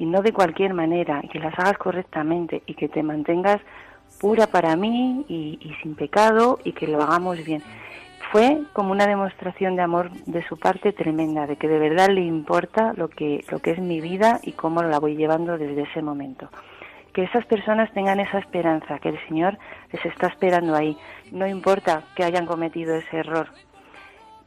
[0.00, 3.60] y no de cualquier manera, que las hagas correctamente y que te mantengas
[4.18, 7.62] pura para mí y, y sin pecado y que lo hagamos bien
[8.32, 12.22] fue como una demostración de amor de su parte tremenda, de que de verdad le
[12.22, 16.00] importa lo que, lo que es mi vida y cómo la voy llevando desde ese
[16.00, 16.48] momento.
[17.12, 19.58] Que esas personas tengan esa esperanza, que el Señor
[19.92, 20.96] les está esperando ahí.
[21.32, 23.48] No importa que hayan cometido ese error.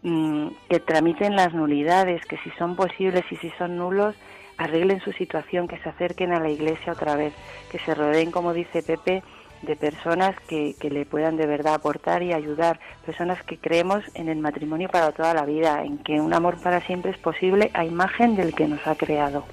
[0.06, 4.16] mm, que tramiten las nulidades, que si son posibles y si son nulos,
[4.58, 7.34] arreglen su situación, que se acerquen a la iglesia otra vez,
[7.72, 9.24] que se rodeen, como dice Pepe,
[9.62, 14.30] de personas que, que le puedan de verdad aportar y ayudar, personas que creemos en
[14.30, 17.86] el matrimonio para toda la vida, en que un amor para siempre es posible a
[17.86, 19.46] imagen del que nos ha creado.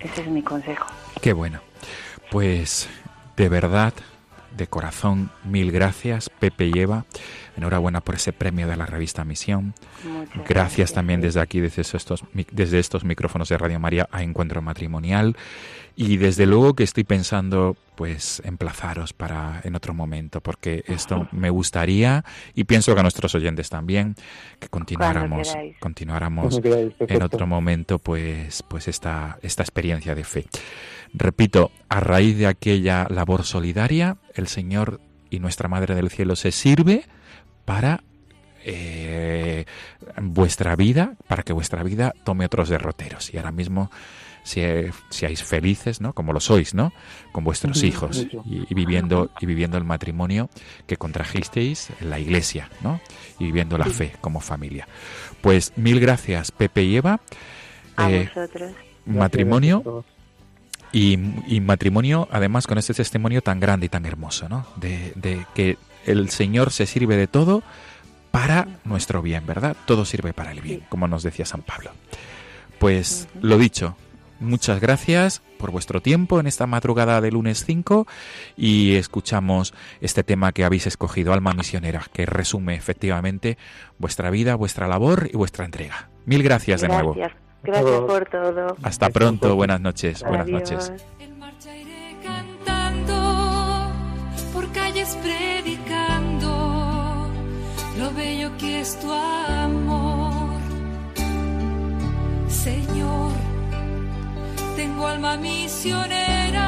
[0.00, 0.86] Ese es mi consejo.
[1.20, 1.60] Qué bueno.
[2.30, 2.88] Pues
[3.36, 3.94] de verdad,
[4.56, 7.04] de corazón, mil gracias, Pepe y Eva.
[7.58, 9.74] Enhorabuena por ese premio de la revista Misión.
[10.04, 14.62] Muchas Gracias también desde aquí, desde estos, desde estos micrófonos de Radio María a Encuentro
[14.62, 15.36] Matrimonial.
[15.96, 21.50] Y desde luego que estoy pensando, pues, emplazaros para en otro momento, porque esto me
[21.50, 24.14] gustaría, y pienso que a nuestros oyentes también,
[24.60, 30.46] que continuáramos, continuáramos queráis, en otro momento, pues, pues esta, esta experiencia de fe.
[31.12, 35.00] Repito, a raíz de aquella labor solidaria, el Señor
[35.30, 37.04] y nuestra Madre del Cielo se sirve
[37.68, 38.02] para
[38.64, 39.66] eh,
[40.22, 43.32] vuestra vida, para que vuestra vida tome otros derroteros.
[43.32, 43.90] Y ahora mismo
[44.42, 44.62] si,
[45.10, 46.14] seáis felices, ¿no?
[46.14, 46.92] Como lo sois, ¿no?
[47.30, 50.48] Con vuestros hijos y, y viviendo y viviendo el matrimonio
[50.86, 53.00] que contrajisteis en la Iglesia, ¿no?
[53.38, 54.88] Y viviendo la fe como familia.
[55.42, 57.20] Pues mil gracias, Pepe y Eva.
[57.96, 58.72] A Eh, vosotros.
[59.04, 60.04] matrimonio
[60.90, 61.18] y,
[61.54, 64.66] y matrimonio, además, con este testimonio tan grande y tan hermoso, ¿no?
[64.76, 65.76] De, de que
[66.10, 67.62] el Señor se sirve de todo
[68.30, 69.76] para nuestro bien, ¿verdad?
[69.86, 71.90] Todo sirve para el bien, como nos decía San Pablo.
[72.78, 73.96] Pues lo dicho,
[74.40, 78.06] muchas gracias por vuestro tiempo en esta madrugada de lunes 5
[78.56, 83.58] y escuchamos este tema que habéis escogido, Alma Misionera, que resume efectivamente
[83.98, 86.08] vuestra vida, vuestra labor y vuestra entrega.
[86.24, 87.14] Mil gracias de nuevo.
[87.14, 87.48] Gracias.
[87.62, 88.76] Gracias por todo.
[88.82, 90.92] Hasta pronto, buenas noches, buenas noches.
[91.18, 93.90] En marcha iré cantando,
[94.52, 95.18] por calles
[97.98, 100.56] lo bello que es tu amor.
[102.48, 103.32] Señor,
[104.76, 106.64] tengo alma misionera,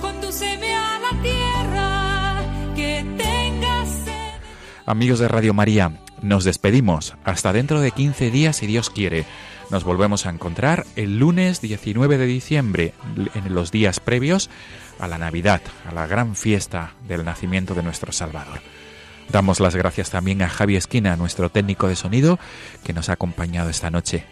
[0.00, 2.42] condúceme a la tierra
[2.74, 4.40] que tengas sed.
[4.86, 7.14] Amigos de Radio María, nos despedimos.
[7.24, 9.26] Hasta dentro de 15 días, si Dios quiere.
[9.70, 12.94] Nos volvemos a encontrar el lunes 19 de diciembre,
[13.34, 14.48] en los días previos
[14.98, 18.60] a la Navidad, a la gran fiesta del nacimiento de nuestro Salvador.
[19.30, 22.38] Damos las gracias también a Javi Esquina, nuestro técnico de sonido,
[22.84, 24.24] que nos ha acompañado esta noche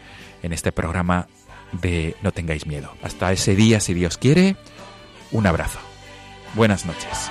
[0.42, 1.26] en este programa
[1.72, 2.94] de No tengáis miedo.
[3.02, 4.56] Hasta ese día, si Dios quiere,
[5.30, 5.78] un abrazo.
[6.54, 7.30] Buenas noches.